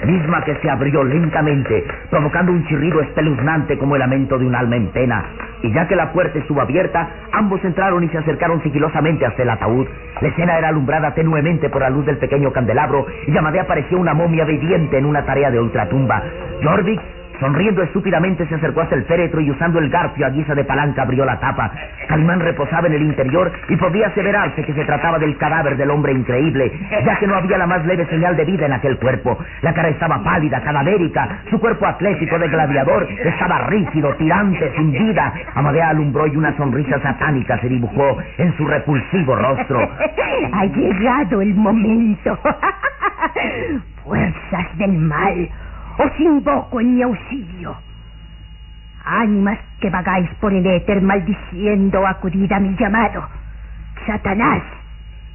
misma 0.05 0.43
que 0.45 0.55
se 0.57 0.71
abrió 0.71 1.05
lentamente, 1.05 1.85
provocando 2.11 2.53
un 2.53 2.65
chirrido 2.67 3.01
espeluznante 3.01 3.79
como 3.79 3.97
el 3.97 4.01
lamento 4.01 4.39
de 4.39 4.47
un 4.47 4.55
alma 4.55 4.77
en 4.77 4.89
pena. 4.89 5.25
Y 5.63 5.73
ya 5.73 5.89
que 5.89 5.97
la 5.97 6.13
puerta 6.13 6.39
estuvo 6.39 6.61
abierta, 6.61 7.09
ambos 7.33 7.65
entraron 7.65 8.05
y 8.05 8.09
se 8.09 8.19
acercaron 8.19 8.63
sigilosamente 8.63 9.25
hasta 9.27 9.43
el 9.43 9.51
ataúd. 9.51 9.87
La 10.21 10.29
escena 10.29 10.59
era 10.59 10.69
alumbrada 10.69 11.15
tenuemente 11.15 11.69
por 11.71 11.83
la 11.83 11.91
luz 11.91 12.07
del 12.07 12.19
pequeño 12.19 12.53
candelabro 12.53 13.07
y 13.27 13.37
Amadea 13.37 13.67
parecía 13.67 13.99
una 13.99 14.15
momia 14.15 14.45
viviente 14.45 14.99
en 14.99 15.07
una 15.07 15.25
tarea 15.25 15.51
de 15.51 15.61
ultratumba. 15.61 16.23
Jorvik, 16.63 17.01
sonriendo 17.41 17.83
estúpidamente, 17.83 18.47
se 18.47 18.55
acercó 18.55 18.83
hasta 18.83 18.95
el 18.95 19.05
féretro 19.05 19.41
y 19.41 19.51
usando 19.51 19.79
el 19.79 19.91
garfio 19.91 20.27
a 20.27 20.31
guisa 20.31 20.55
de 20.55 20.65
palanca 20.65 21.03
abrió 21.03 21.25
la 21.25 21.39
tapa. 21.39 21.71
Calimán 22.09 22.41
reposaba 22.41 22.87
en 22.87 22.95
el 22.95 23.03
interior 23.03 23.53
y 23.69 23.77
podía 23.77 24.09
aseverarse 24.09 24.63
que 24.65 24.75
se 24.75 24.85
trataba 24.85 25.19
del 25.19 25.37
cadáver 25.37 25.77
del 25.77 25.91
hombre 25.91 26.13
increíble, 26.13 26.73
ya 27.05 27.19
que 27.19 27.27
no 27.27 27.37
había 27.37 27.59
la 27.59 27.67
más 27.67 27.85
leve 27.85 28.07
señal 28.07 28.37
de 28.37 28.45
vida 28.45 28.67
en 28.67 28.73
aquel 28.73 28.99
cuerpo. 28.99 29.39
La 29.63 29.75
cara 29.75 29.89
estaba 29.89 30.23
pálida, 30.23 30.61
cadavérica, 30.61 31.41
su 31.51 31.59
cuerpo 31.59 31.87
atlético 31.87 32.39
de 32.39 32.49
gladiador 32.49 33.07
estaba 33.25 33.67
rígido, 33.67 34.15
tirante, 34.15 34.73
sin 34.77 34.93
vida. 34.93 35.33
Amadea 35.55 35.91
alumbró 35.91 36.27
y 36.27 36.37
una 36.37 36.57
sonrisa 36.57 37.01
satánica 37.01 37.59
se 37.61 37.69
dibujó 37.69 38.19
en 38.39 38.57
su 38.57 38.67
repulsivo 38.67 39.37
rostro. 39.37 39.89
Ha 40.53 40.65
llegado 40.67 41.43
el 41.43 41.55
momento. 41.55 42.39
Fuerzas 44.05 44.79
del 44.79 44.93
mal, 44.99 45.49
os 45.99 46.21
invoco 46.21 46.81
en 46.81 46.95
mi 46.95 47.03
auxilio. 47.03 47.77
Ánimas 49.05 49.59
que 49.81 49.91
vagáis 49.91 50.29
por 50.41 50.53
el 50.53 50.67
éter 50.67 51.01
maldiciendo, 51.01 52.07
acudid 52.07 52.53
a 52.53 52.61
mi 52.61 52.75
llamado. 52.77 53.29
Satanás, 54.07 54.63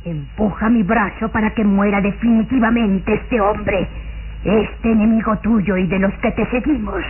empuja 0.04 0.70
mi 0.70 0.84
brazo 0.84 1.30
para 1.30 1.52
que 1.52 1.64
muera 1.64 2.02
definitivamente 2.02 3.14
este 3.14 3.40
hombre, 3.40 3.88
este 4.44 4.92
enemigo 4.92 5.38
tuyo 5.38 5.78
y 5.78 5.88
de 5.88 6.00
los 6.00 6.14
que 6.16 6.32
te 6.32 6.46
seguimos. 6.48 7.02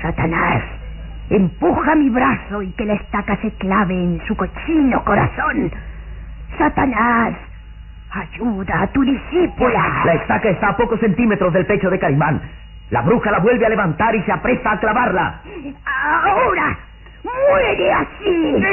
Satanás, 0.00 0.62
empuja 1.30 1.94
mi 1.94 2.08
brazo 2.08 2.62
y 2.62 2.72
que 2.72 2.86
la 2.86 2.94
estaca 2.94 3.36
se 3.36 3.50
clave 3.52 3.94
en 3.94 4.20
su 4.26 4.34
cochino 4.34 5.04
corazón. 5.04 5.70
Satanás, 6.58 7.34
ayuda 8.10 8.82
a 8.82 8.86
tu 8.88 9.02
discípula. 9.02 10.02
La 10.04 10.14
estaca 10.14 10.48
está 10.48 10.68
a 10.70 10.76
pocos 10.76 11.00
centímetros 11.00 11.52
del 11.52 11.66
pecho 11.66 11.90
de 11.90 11.98
Calimán. 11.98 12.40
La 12.92 13.00
bruja 13.00 13.30
la 13.30 13.38
vuelve 13.38 13.64
a 13.64 13.70
levantar 13.70 14.14
y 14.14 14.22
se 14.22 14.30
apresta 14.30 14.72
a 14.72 14.78
clavarla. 14.78 15.40
Ahora, 16.26 16.78
muere 17.24 17.92
así. 17.92 18.62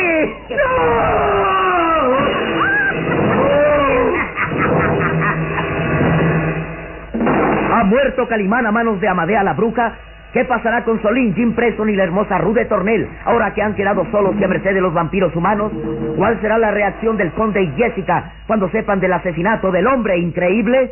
Ha 7.72 7.84
muerto 7.86 8.28
Calimán 8.28 8.66
a 8.66 8.74
manos 8.74 9.00
de 9.00 9.08
Amadea 9.08 9.42
la 9.42 9.54
bruja. 9.54 9.94
¿Qué 10.34 10.44
pasará 10.44 10.84
con 10.84 11.02
Solín, 11.02 11.34
Jim 11.34 11.56
Preston 11.56 11.90
y 11.90 11.96
la 11.96 12.04
hermosa 12.04 12.40
Rude 12.40 12.66
Tornel 12.66 13.08
ahora 13.24 13.54
que 13.54 13.62
han 13.62 13.74
quedado 13.74 14.06
solos 14.12 14.36
y 14.38 14.44
a 14.44 14.50
merced 14.50 14.74
de 14.74 14.82
los 14.82 14.94
vampiros 14.94 15.34
humanos? 15.34 15.72
¿Cuál 16.18 16.42
será 16.42 16.58
la 16.58 16.72
reacción 16.72 17.16
del 17.16 17.32
conde 17.32 17.64
y 17.64 17.72
Jessica 17.78 18.34
cuando 18.48 18.70
sepan 18.70 19.00
del 19.00 19.14
asesinato 19.14 19.72
del 19.72 19.88
hombre 19.88 20.18
increíble? 20.18 20.92